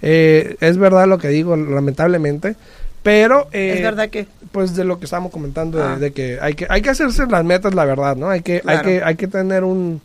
es 0.00 0.78
verdad 0.78 1.06
lo 1.06 1.18
que 1.18 1.28
digo, 1.28 1.54
lamentablemente. 1.54 2.56
Pero... 3.02 3.48
¿Es 3.52 3.82
verdad 3.82 4.08
que? 4.10 4.26
pues 4.52 4.74
de 4.74 4.84
lo 4.84 4.98
que 4.98 5.04
estábamos 5.04 5.32
comentando 5.32 5.82
ah. 5.82 5.96
de, 5.96 6.12
que 6.12 6.38
hay 6.40 6.54
que 6.54 6.66
hay 6.68 6.82
que 6.82 6.90
hacerse 6.90 7.26
las 7.26 7.44
metas 7.44 7.74
la 7.74 7.84
verdad 7.84 8.16
no 8.16 8.28
hay 8.28 8.40
que 8.42 8.62
hay 8.66 8.80
que 8.80 9.02
hay 9.02 9.14
que 9.14 9.28
tener 9.28 9.64
un, 9.64 10.00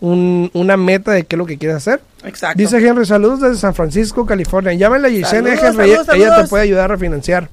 una 0.00 0.76
meta 0.76 1.12
de 1.12 1.24
qué 1.24 1.36
es 1.36 1.38
lo 1.38 1.46
que 1.46 1.56
quieres 1.56 1.78
hacer. 1.78 2.00
Exacto. 2.24 2.58
Dice 2.58 2.76
Henry 2.76 3.06
saludos 3.06 3.40
desde 3.40 3.56
San 3.56 3.74
Francisco 3.74 4.26
California. 4.26 4.74
Llámale 4.74 5.08
a 5.08 5.10
Giselle 5.10 5.52
Henry 5.52 5.92
ella 5.92 6.42
te 6.42 6.48
puede 6.48 6.64
ayudar 6.64 6.84
a 6.90 6.94
refinanciar 6.94 7.48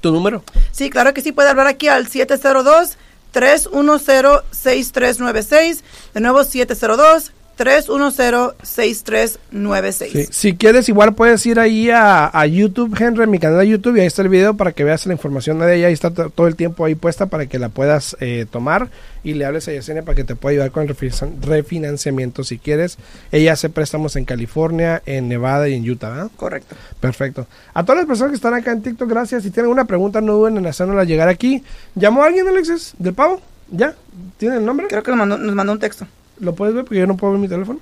tu 0.00 0.12
número 0.12 0.44
sí 0.70 0.90
claro 0.90 1.12
que 1.12 1.22
sí 1.22 1.32
puede 1.32 1.48
hablar 1.48 1.66
aquí 1.66 1.88
al 1.88 2.06
702 2.06 2.96
310 3.32 4.42
6396 4.52 5.84
de 6.14 6.20
nuevo 6.20 6.44
702 6.44 7.32
310-6396. 7.58 10.28
Si 10.30 10.56
quieres, 10.56 10.88
igual 10.88 11.14
puedes 11.14 11.44
ir 11.44 11.58
ahí 11.58 11.90
a, 11.92 12.46
YouTube, 12.46 12.96
Henry, 12.98 13.24
en 13.24 13.30
mi 13.30 13.40
canal 13.40 13.58
de 13.58 13.68
YouTube, 13.68 13.96
y 13.96 14.00
ahí 14.00 14.06
está 14.06 14.22
el 14.22 14.28
video 14.28 14.54
para 14.54 14.72
que 14.72 14.84
veas 14.84 15.04
la 15.06 15.12
información 15.12 15.58
de 15.58 15.76
ella. 15.76 15.88
Ahí 15.88 15.92
está 15.92 16.10
todo 16.10 16.46
el 16.46 16.56
tiempo 16.56 16.84
ahí 16.84 16.94
puesta 16.94 17.26
para 17.26 17.46
que 17.46 17.58
la 17.58 17.68
puedas 17.68 18.16
eh, 18.20 18.46
tomar 18.50 18.88
y 19.24 19.34
le 19.34 19.44
hables 19.44 19.66
a 19.68 19.72
Yesenia 19.72 20.04
para 20.04 20.14
que 20.14 20.22
te 20.24 20.36
pueda 20.36 20.52
ayudar 20.52 20.70
con 20.70 20.88
el 20.88 20.96
refinanciamiento 21.42 22.44
si 22.44 22.58
quieres. 22.58 22.98
Ella 23.32 23.54
hace 23.54 23.68
préstamos 23.68 24.14
en 24.16 24.24
California, 24.24 25.02
en 25.04 25.28
Nevada 25.28 25.68
y 25.68 25.74
en 25.74 25.88
Utah, 25.88 26.10
¿verdad? 26.10 26.30
Correcto. 26.36 26.76
Perfecto. 27.00 27.46
A 27.74 27.84
todas 27.84 27.98
las 27.98 28.06
personas 28.06 28.30
que 28.30 28.36
están 28.36 28.54
acá 28.54 28.70
en 28.72 28.82
TikTok, 28.82 29.08
gracias. 29.08 29.42
Si 29.42 29.50
tienen 29.50 29.66
alguna 29.66 29.84
pregunta, 29.84 30.20
no 30.20 30.34
duden 30.34 30.58
en 30.58 30.66
hacernosla 30.66 31.04
llegar 31.04 31.28
aquí. 31.28 31.62
¿Llamó 31.94 32.22
alguien, 32.22 32.46
Alexis, 32.46 32.94
del 32.98 33.14
pavo? 33.14 33.40
¿Ya? 33.70 33.94
¿Tiene 34.36 34.56
el 34.56 34.64
nombre? 34.64 34.86
Creo 34.88 35.02
que 35.02 35.10
nos 35.10 35.18
mandó, 35.18 35.36
nos 35.36 35.54
mandó 35.54 35.72
un 35.72 35.78
texto. 35.78 36.06
¿Lo 36.40 36.54
puedes 36.54 36.74
ver? 36.74 36.84
Porque 36.84 36.98
yo 36.98 37.06
no 37.06 37.16
puedo 37.16 37.32
ver 37.32 37.40
mi 37.40 37.48
teléfono. 37.48 37.80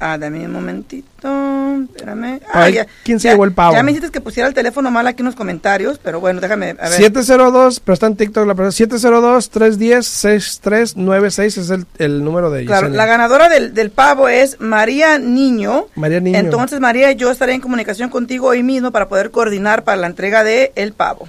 Ah, 0.00 0.16
dame 0.16 0.46
un 0.46 0.52
momentito. 0.52 1.28
Espérame. 1.92 2.40
Ah, 2.52 2.70
ya, 2.70 2.86
¿Quién 3.02 3.18
se 3.18 3.30
llevó 3.30 3.44
el 3.44 3.50
pavo? 3.52 3.74
Ya 3.74 3.82
me 3.82 3.90
hiciste 3.90 4.12
que 4.12 4.20
pusiera 4.20 4.48
el 4.48 4.54
teléfono 4.54 4.92
mal 4.92 5.08
aquí 5.08 5.22
en 5.22 5.26
los 5.26 5.34
comentarios, 5.34 5.98
pero 5.98 6.20
bueno, 6.20 6.40
déjame 6.40 6.76
a 6.78 6.88
ver. 6.88 6.92
702, 6.92 7.80
pero 7.80 7.94
está 7.94 8.06
en 8.06 8.14
TikTok 8.14 8.46
la 8.46 8.54
persona. 8.54 8.88
702-310-6396 8.88 11.44
es 11.44 11.70
el, 11.70 11.84
el 11.98 12.22
número 12.22 12.48
de 12.50 12.64
Claro, 12.64 12.90
la 12.90 13.06
ganadora 13.06 13.48
del, 13.48 13.74
del, 13.74 13.90
pavo 13.90 14.28
es 14.28 14.60
María 14.60 15.18
Niño. 15.18 15.86
María 15.96 16.20
Niño. 16.20 16.38
Entonces, 16.38 16.78
María, 16.78 17.10
yo 17.12 17.32
estaré 17.32 17.54
en 17.54 17.60
comunicación 17.60 18.08
contigo 18.08 18.46
hoy 18.48 18.62
mismo 18.62 18.92
para 18.92 19.08
poder 19.08 19.32
coordinar 19.32 19.82
para 19.82 19.96
la 19.96 20.06
entrega 20.06 20.44
de 20.44 20.70
el 20.76 20.92
pavo. 20.92 21.26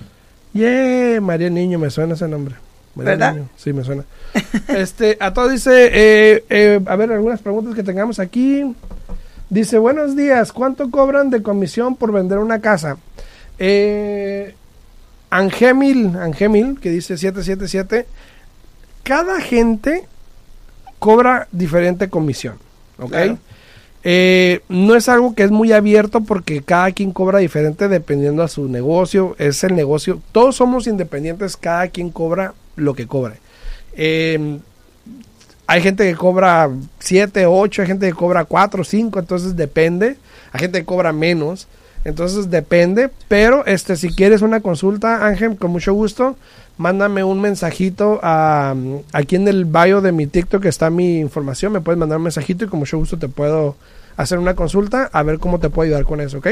Yeah, 0.54 1.20
María 1.22 1.50
Niño, 1.50 1.80
me 1.80 1.90
suena 1.90 2.14
ese 2.14 2.28
nombre. 2.28 2.54
¿Verdad? 2.94 3.38
Sí, 3.58 3.74
me 3.74 3.84
suena. 3.84 4.04
este, 4.70 5.18
a 5.20 5.34
todos 5.34 5.52
dice, 5.52 5.89
eh, 5.92 6.44
eh, 6.50 6.80
a 6.86 6.96
ver, 6.96 7.12
algunas 7.12 7.42
preguntas 7.42 7.76
que 7.76 7.84
tengamos 7.84 8.20
aquí. 8.20 8.76
Dice, 9.50 9.80
buenos 9.80 10.15
días, 10.15 10.54
¿cuánto 10.54 10.92
cobran 10.92 11.32
de 11.32 11.42
comisión 11.42 11.96
por 11.96 12.12
vender 12.12 12.38
una 12.38 12.62
casa? 12.62 12.98
Eh, 13.58 14.54
Angemil, 15.32 16.15
Angemil, 16.18 16.80
que 16.80 16.92
dice 16.92 17.18
777, 17.18 18.06
cada 19.04 19.42
gente 19.42 20.08
cobra 21.00 21.48
diferente 21.52 22.10
comisión, 22.10 22.58
¿ok? 23.00 23.15
Eh, 24.04 24.62
no 24.70 24.96
es 24.96 25.10
algo 25.10 25.36
que 25.36 25.44
es 25.44 25.52
muy 25.52 25.74
abierto 25.74 26.22
porque 26.22 26.62
cada 26.62 26.92
quien 26.92 27.12
cobra 27.12 27.39
diferente 27.39 27.88
dependiendo 27.89 28.44
a 28.44 28.48
su 28.48 28.70
negocio, 28.70 29.36
es 29.39 29.63
el 29.63 29.76
negocio, 29.76 30.22
todos 30.32 30.56
somos 30.56 30.88
independientes, 30.88 31.58
cada 31.58 31.88
quien 31.89 32.10
cobra 32.10 32.54
lo 32.76 32.94
que 32.94 33.08
cobre. 33.08 33.36
Eh, 34.02 34.60
hay 35.68 35.82
gente 35.82 36.10
que 36.10 36.16
cobra 36.16 36.70
7, 37.00 37.46
8, 37.46 37.82
hay 37.82 37.88
gente 37.88 38.08
que 38.08 38.14
cobra 38.14 38.46
4, 38.46 38.84
5, 38.84 39.20
entonces 39.20 39.58
depende. 39.58 40.16
Hay 40.54 40.62
gente 40.62 40.80
que 40.80 40.86
cobra 40.86 41.12
menos, 41.12 41.68
entonces 42.06 42.50
depende. 42.50 43.10
Pero 43.28 43.66
este, 43.66 43.98
si 43.98 44.10
quieres 44.10 44.42
una 44.42 44.62
consulta, 44.62 45.28
Ángel, 45.28 45.58
con 45.58 45.72
mucho 45.72 45.94
gusto, 45.94 46.38
mándame 46.78 47.26
un 47.26 47.42
mensajito 47.42 48.22
a, 48.24 48.74
aquí 49.12 49.36
en 49.36 49.50
el 49.50 49.66
bio 49.66 50.00
de 50.00 50.14
mi 50.14 50.28
TikTok 50.28 50.64
que 50.64 50.70
está 50.70 50.90
mi 50.90 51.20
información. 51.20 51.74
Me 51.74 51.82
puedes 51.82 52.00
mandar 52.00 52.20
un 52.20 52.24
mensajito 52.24 52.64
y 52.64 52.68
con 52.70 52.80
mucho 52.80 52.98
gusto 52.98 53.20
te 53.20 53.28
puedo 53.28 53.76
hacer 54.16 54.40
una 54.40 54.56
consulta 54.56 55.10
a 55.12 55.24
ver 55.24 55.40
cómo 55.40 55.60
te 55.60 55.70
puedo 55.70 55.88
ayudar 55.88 56.06
con 56.06 56.22
eso, 56.22 56.38
¿ok? 56.38 56.48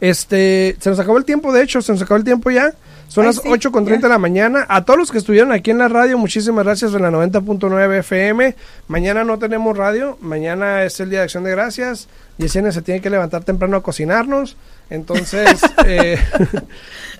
Este, 0.00 0.76
se 0.78 0.90
nos 0.90 0.98
acabó 1.00 1.18
el 1.18 1.24
tiempo, 1.24 1.52
de 1.52 1.64
hecho, 1.64 1.82
se 1.82 1.90
nos 1.90 2.00
acabó 2.00 2.18
el 2.18 2.24
tiempo 2.24 2.52
ya. 2.52 2.72
Son 3.08 3.24
las 3.24 3.40
8 3.44 3.72
con 3.72 3.86
30 3.86 4.06
de 4.06 4.12
la 4.12 4.18
mañana. 4.18 4.66
A 4.68 4.84
todos 4.84 4.98
los 4.98 5.10
que 5.10 5.18
estuvieron 5.18 5.50
aquí 5.50 5.70
en 5.70 5.78
la 5.78 5.88
radio, 5.88 6.18
muchísimas 6.18 6.64
gracias 6.64 6.92
en 6.92 7.02
la 7.02 7.10
90.9 7.10 7.98
FM. 8.00 8.54
Mañana 8.86 9.24
no 9.24 9.38
tenemos 9.38 9.76
radio, 9.76 10.18
mañana 10.20 10.84
es 10.84 11.00
el 11.00 11.08
Día 11.08 11.20
de 11.20 11.24
Acción 11.24 11.44
de 11.44 11.50
Gracias. 11.50 12.06
Yesenia 12.36 12.70
se 12.70 12.82
tiene 12.82 13.00
que 13.00 13.08
levantar 13.08 13.44
temprano 13.44 13.78
a 13.78 13.82
cocinarnos. 13.82 14.56
Entonces, 14.90 15.60
eh, 15.86 16.18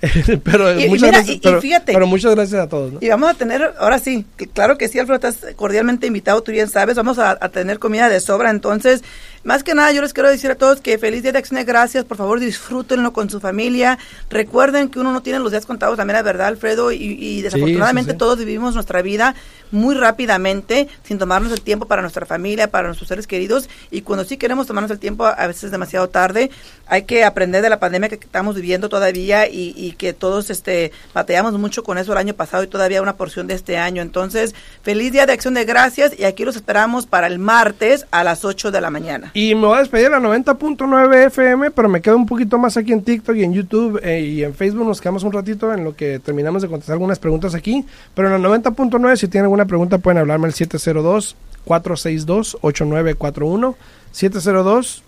pero, 0.43 0.73
muchas 0.87 1.11
gracias, 1.11 1.39
pero, 1.85 2.07
muchas 2.07 2.35
gracias 2.35 2.61
a 2.61 2.69
todos. 2.69 2.93
Y 3.01 3.09
vamos 3.09 3.29
a 3.29 3.33
tener, 3.33 3.73
ahora 3.79 3.99
sí, 3.99 4.25
claro 4.53 4.77
que 4.77 4.87
sí, 4.87 4.99
Alfredo, 4.99 5.15
estás 5.15 5.53
cordialmente 5.55 6.07
invitado, 6.07 6.41
tú 6.41 6.51
bien 6.51 6.69
sabes, 6.69 6.95
vamos 6.95 7.19
a, 7.19 7.37
tener 7.49 7.79
comida 7.79 8.09
de 8.09 8.19
sobra. 8.19 8.49
Entonces, 8.49 9.03
más 9.43 9.63
que 9.63 9.73
nada, 9.73 9.91
yo 9.91 10.01
les 10.01 10.13
quiero 10.13 10.29
decir 10.29 10.51
a 10.51 10.55
todos 10.55 10.81
que 10.81 10.97
feliz 10.97 11.23
día 11.23 11.31
de 11.31 11.39
acción 11.39 11.57
de 11.57 11.65
gracias, 11.65 12.05
por 12.05 12.17
favor 12.17 12.39
disfrútenlo 12.39 13.13
con 13.13 13.29
su 13.29 13.39
familia. 13.39 13.97
Recuerden 14.29 14.89
que 14.89 14.99
uno 14.99 15.11
no 15.11 15.21
tiene 15.21 15.39
los 15.39 15.51
días 15.51 15.65
contados, 15.65 15.97
también 15.97 16.17
es 16.17 16.23
verdad, 16.23 16.47
Alfredo, 16.47 16.91
y, 16.91 17.41
desafortunadamente 17.41 18.13
todos 18.13 18.39
vivimos 18.39 18.73
nuestra 18.73 19.01
vida 19.01 19.35
muy 19.71 19.95
rápidamente, 19.95 20.87
sin 21.03 21.19
tomarnos 21.19 21.51
el 21.51 21.61
tiempo 21.61 21.85
para 21.87 22.01
nuestra 22.01 22.25
familia, 22.25 22.69
para 22.69 22.87
nuestros 22.87 23.07
seres 23.07 23.27
queridos, 23.27 23.69
y 23.91 24.01
cuando 24.01 24.25
sí 24.25 24.37
queremos 24.37 24.67
tomarnos 24.67 24.91
el 24.91 24.99
tiempo 24.99 25.25
a 25.25 25.47
veces 25.47 25.65
es 25.65 25.71
demasiado 25.71 26.09
tarde. 26.09 26.49
Hay 26.89 27.03
que 27.03 27.23
aprender 27.23 27.61
de 27.61 27.69
la 27.69 27.79
pandemia 27.79 28.09
que 28.09 28.15
estamos 28.15 28.55
viviendo 28.55 28.89
todavía 28.89 29.47
y, 29.47 29.93
que 29.97 30.13
todos 30.13 30.49
este 30.49 30.91
batallamos 31.13 31.53
mucho 31.53 31.83
con 31.83 31.97
eso 31.97 32.11
el 32.11 32.17
año 32.17 32.33
pasado 32.33 32.63
y 32.63 32.67
todavía 32.67 33.01
una 33.01 33.15
porción 33.15 33.47
de 33.47 33.53
este 33.53 33.77
año. 33.77 34.01
Entonces, 34.01 34.55
feliz 34.81 35.11
día 35.11 35.25
de 35.25 35.33
acción 35.33 35.53
de 35.53 35.65
gracias 35.65 36.17
y 36.17 36.23
aquí 36.23 36.45
los 36.45 36.55
esperamos 36.55 37.05
para 37.05 37.27
el 37.27 37.37
martes 37.39 38.05
a 38.11 38.23
las 38.23 38.43
8 38.43 38.71
de 38.71 38.81
la 38.81 38.89
mañana. 38.89 39.31
Y 39.33 39.55
me 39.55 39.67
voy 39.67 39.77
a 39.77 39.79
despedir 39.79 40.07
a 40.07 40.19
90.9 40.19 41.27
FM, 41.27 41.71
pero 41.71 41.89
me 41.89 42.01
quedo 42.01 42.15
un 42.17 42.25
poquito 42.25 42.57
más 42.57 42.77
aquí 42.77 42.91
en 42.91 43.03
TikTok 43.03 43.35
y 43.35 43.43
en 43.43 43.53
YouTube 43.53 43.99
eh, 44.03 44.21
y 44.21 44.43
en 44.43 44.53
Facebook. 44.53 44.87
Nos 44.87 45.01
quedamos 45.01 45.23
un 45.23 45.31
ratito 45.31 45.73
en 45.73 45.83
lo 45.83 45.95
que 45.95 46.19
terminamos 46.19 46.61
de 46.61 46.67
contestar 46.67 46.93
algunas 46.93 47.19
preguntas 47.19 47.53
aquí. 47.53 47.85
Pero 48.15 48.29
en 48.29 48.35
el 48.35 48.41
90.9, 48.41 49.15
si 49.15 49.27
tienen 49.27 49.45
alguna 49.45 49.65
pregunta, 49.65 49.97
pueden 49.99 50.17
hablarme 50.17 50.47
al 50.47 50.53
702 50.53 51.35
462 51.65 52.57
8941 52.61 53.75
702 54.11 55.03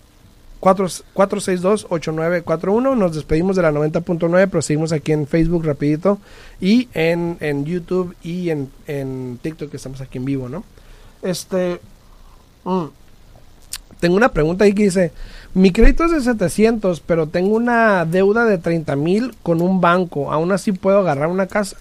462-8941. 0.62 2.96
Nos 2.96 3.14
despedimos 3.14 3.56
de 3.56 3.62
la 3.62 3.72
90.9, 3.72 4.48
pero 4.48 4.62
seguimos 4.62 4.92
aquí 4.92 5.10
en 5.12 5.26
Facebook 5.26 5.66
rapidito 5.66 6.18
y 6.60 6.88
en, 6.94 7.36
en 7.40 7.64
YouTube 7.64 8.14
y 8.22 8.50
en, 8.50 8.70
en, 8.86 9.40
TikTok 9.42 9.70
que 9.70 9.76
estamos 9.76 10.00
aquí 10.00 10.18
en 10.18 10.24
vivo, 10.24 10.48
¿no? 10.48 10.62
Este... 11.22 11.80
Mm, 12.64 12.84
tengo 13.98 14.16
una 14.16 14.30
pregunta 14.30 14.64
ahí 14.64 14.72
que 14.72 14.84
dice, 14.84 15.12
mi 15.54 15.70
crédito 15.70 16.04
es 16.04 16.12
de 16.12 16.22
700, 16.22 17.00
pero 17.00 17.28
tengo 17.28 17.54
una 17.54 18.04
deuda 18.04 18.44
de 18.44 18.58
30 18.58 18.96
mil 18.96 19.36
con 19.44 19.60
un 19.60 19.80
banco, 19.80 20.32
¿aún 20.32 20.50
así 20.50 20.72
puedo 20.72 20.98
agarrar 20.98 21.28
una 21.28 21.46
casa? 21.46 21.76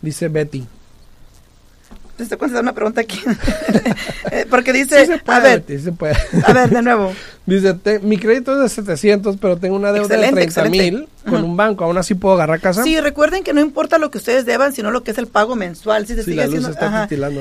Dice 0.00 0.26
Betty 0.28 0.66
te 2.16 2.24
estoy 2.24 2.38
contestando 2.38 2.70
una 2.70 2.74
pregunta 2.74 3.00
aquí. 3.00 3.20
Eh, 4.30 4.46
porque 4.48 4.72
dice, 4.72 5.20
a 5.26 5.40
ver, 5.40 5.62
a 6.46 6.52
ver, 6.54 6.70
de 6.70 6.80
nuevo. 6.80 7.12
Dice, 7.44 7.76
mi 8.02 8.18
crédito 8.18 8.54
es 8.54 8.60
de 8.60 8.68
700, 8.68 9.36
pero 9.38 9.56
tengo 9.56 9.74
una 9.74 9.90
deuda 9.90 10.16
de 10.16 10.30
30 10.30 10.64
mil 10.66 11.08
con 11.28 11.42
un 11.42 11.56
banco. 11.56 11.84
¿Aún 11.84 11.98
así 11.98 12.14
puedo 12.14 12.36
agarrar 12.36 12.60
casa? 12.60 12.84
Sí, 12.84 13.00
recuerden 13.00 13.42
que 13.42 13.52
no 13.52 13.60
importa 13.60 13.98
lo 13.98 14.12
que 14.12 14.18
ustedes 14.18 14.46
deban, 14.46 14.72
sino 14.72 14.92
lo 14.92 15.02
que 15.02 15.10
es 15.10 15.18
el 15.18 15.26
pago 15.26 15.56
mensual. 15.56 16.06
Si 16.06 16.14
se 16.14 16.22
sigue 16.22 16.44
haciendo, 16.44 16.70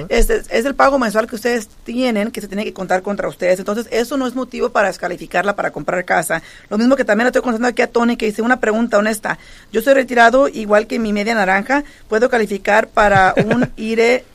es, 0.10 0.30
es, 0.30 0.66
el 0.66 0.74
pago 0.74 0.98
mensual 0.98 1.28
que 1.28 1.36
ustedes 1.36 1.70
tienen, 1.84 2.32
que 2.32 2.42
se 2.42 2.48
tiene 2.48 2.64
que 2.64 2.74
contar 2.74 3.04
contra 3.04 3.28
ustedes. 3.28 3.60
Entonces, 3.60 3.88
eso 3.92 4.18
no 4.18 4.26
es 4.26 4.34
motivo 4.34 4.70
para 4.70 4.88
descalificarla 4.88 5.56
para 5.56 5.70
comprar 5.70 6.04
casa. 6.04 6.42
Lo 6.70 6.80
mismo 6.80 6.96
que 6.96 7.06
también 7.06 7.26
le 7.26 7.30
estoy 7.30 7.44
contando 7.44 7.68
aquí 7.68 7.84
a 7.84 7.88
Tony, 7.88 8.18
que 8.18 8.26
dice 8.26 8.42
una 8.42 8.60
pregunta 8.60 8.98
honesta. 8.98 9.38
Yo 9.72 9.84
soy 9.84 9.94
retirado, 9.94 10.48
igual 10.48 10.88
que 10.88 10.98
mi 10.98 11.14
media 11.14 11.36
naranja, 11.36 11.84
¿puedo 12.10 12.28
calificar 12.28 12.88
para 12.88 13.36
un 13.38 13.70
IRE 13.78 14.26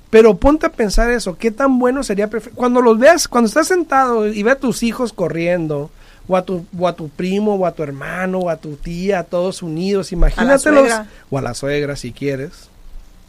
pero 0.10 0.38
ponte 0.38 0.66
a 0.66 0.72
pensar 0.72 1.12
eso, 1.12 1.38
¿qué 1.38 1.52
tan 1.52 1.78
bueno 1.78 2.02
sería? 2.02 2.28
Cuando 2.56 2.82
los 2.82 2.98
veas, 2.98 3.28
cuando 3.28 3.48
estás 3.48 3.68
sentado 3.68 4.28
y 4.28 4.42
ve 4.42 4.50
a 4.50 4.60
tus 4.60 4.82
hijos 4.82 5.14
corriendo, 5.14 5.92
o 6.30 6.38
a 6.38 6.46
tu, 6.46 6.66
o 6.78 6.88
a 6.88 6.96
tu 6.96 7.10
primo, 7.10 7.56
o 7.56 7.66
a 7.66 7.74
tu 7.74 7.84
hermano, 7.84 8.40
o 8.40 8.50
a 8.50 8.58
tu 8.58 8.76
tía, 8.76 9.24
todos 9.24 9.64
unidos, 9.64 10.12
imagínatelos. 10.12 10.92
o 11.30 11.38
a 11.38 11.42
la 11.42 11.56
suegra 11.56 11.96
si 11.96 12.14
quieres, 12.14 12.70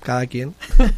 cada 0.02 0.26
quien. 0.26 0.54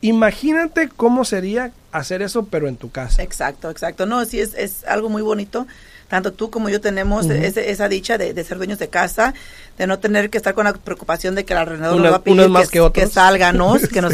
Imagínate 0.00 0.88
cómo 0.88 1.26
sería 1.26 1.72
hacer 1.92 2.22
eso, 2.22 2.46
pero 2.46 2.68
en 2.68 2.76
tu 2.76 2.90
casa. 2.90 3.22
Exacto, 3.22 3.68
exacto. 3.68 4.06
No, 4.06 4.24
sí, 4.24 4.40
es, 4.40 4.54
es 4.54 4.82
algo 4.84 5.10
muy 5.10 5.20
bonito 5.20 5.66
tanto 6.10 6.32
tú 6.32 6.50
como 6.50 6.68
yo 6.68 6.80
tenemos 6.80 7.30
esa 7.30 7.88
dicha 7.88 8.18
de, 8.18 8.44
ser 8.44 8.58
dueños 8.58 8.80
de 8.80 8.88
casa, 8.88 9.32
de 9.78 9.86
no 9.86 10.00
tener 10.00 10.28
que 10.28 10.38
estar 10.38 10.54
con 10.54 10.64
la 10.64 10.72
preocupación 10.72 11.36
de 11.36 11.44
que 11.44 11.52
el 11.52 11.60
arrendador 11.60 12.00
nos 12.00 12.12
va 12.12 12.16
a 12.16 12.22
pedir 12.22 12.48
más 12.48 12.68
que, 12.68 12.80
que, 12.80 12.92
que, 12.92 13.02
nos 13.02 13.12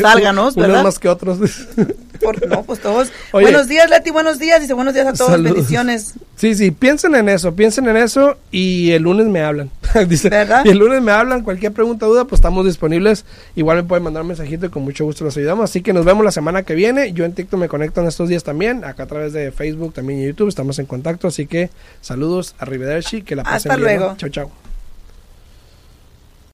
sálganos, 0.00 0.54
¿verdad? 0.54 0.72
Unos 0.72 0.84
más 0.84 0.98
que 0.98 1.08
otros. 1.08 1.38
no, 2.48 2.62
pues 2.62 2.80
todos. 2.80 3.10
buenos 3.32 3.68
días, 3.68 3.88
Leti, 3.90 4.10
buenos 4.10 4.38
días. 4.38 4.60
Dice 4.60 4.74
buenos 4.74 4.94
días 4.94 5.06
a 5.06 5.12
todos, 5.12 5.42
bendiciones. 5.42 6.14
Sí, 6.36 6.54
sí, 6.54 6.70
piensen 6.70 7.14
en 7.14 7.28
eso, 7.28 7.54
piensen 7.54 7.88
en 7.88 7.96
eso 7.96 8.36
y 8.50 8.92
el 8.92 9.02
lunes 9.02 9.26
me 9.26 9.40
hablan. 9.40 9.70
Dice, 10.08 10.28
¿verdad? 10.28 10.64
Y 10.64 10.70
el 10.70 10.78
lunes 10.78 11.02
me 11.02 11.12
hablan, 11.12 11.42
cualquier 11.42 11.72
pregunta, 11.72 12.06
duda, 12.06 12.24
pues 12.24 12.38
estamos 12.38 12.66
disponibles. 12.66 13.24
Igual 13.54 13.78
me 13.78 13.82
pueden 13.84 14.04
mandar 14.04 14.22
un 14.22 14.28
mensajito 14.28 14.66
y 14.66 14.68
con 14.68 14.82
mucho 14.82 15.04
gusto 15.04 15.24
los 15.24 15.36
ayudamos. 15.36 15.70
Así 15.70 15.82
que 15.82 15.92
nos 15.92 16.04
vemos 16.04 16.24
la 16.24 16.32
semana 16.32 16.62
que 16.62 16.74
viene. 16.74 17.12
Yo 17.12 17.24
en 17.24 17.32
TikTok 17.32 17.58
me 17.58 17.68
conecto 17.68 18.00
en 18.00 18.08
estos 18.08 18.28
días 18.28 18.44
también, 18.44 18.84
acá 18.84 19.04
a 19.04 19.06
través 19.06 19.32
de 19.32 19.52
Facebook, 19.52 19.94
también 19.94 20.22
YouTube, 20.22 20.48
estamos 20.48 20.78
en 20.78 20.86
contacto. 20.86 21.28
Así 21.28 21.46
que 21.46 21.70
Saludos, 22.00 22.54
arrivederci, 22.58 23.22
que 23.22 23.36
la 23.36 23.42
pasen 23.42 23.72
Hasta 23.72 23.76
luego. 23.76 24.14
Chao, 24.16 24.30
chao. 24.30 24.65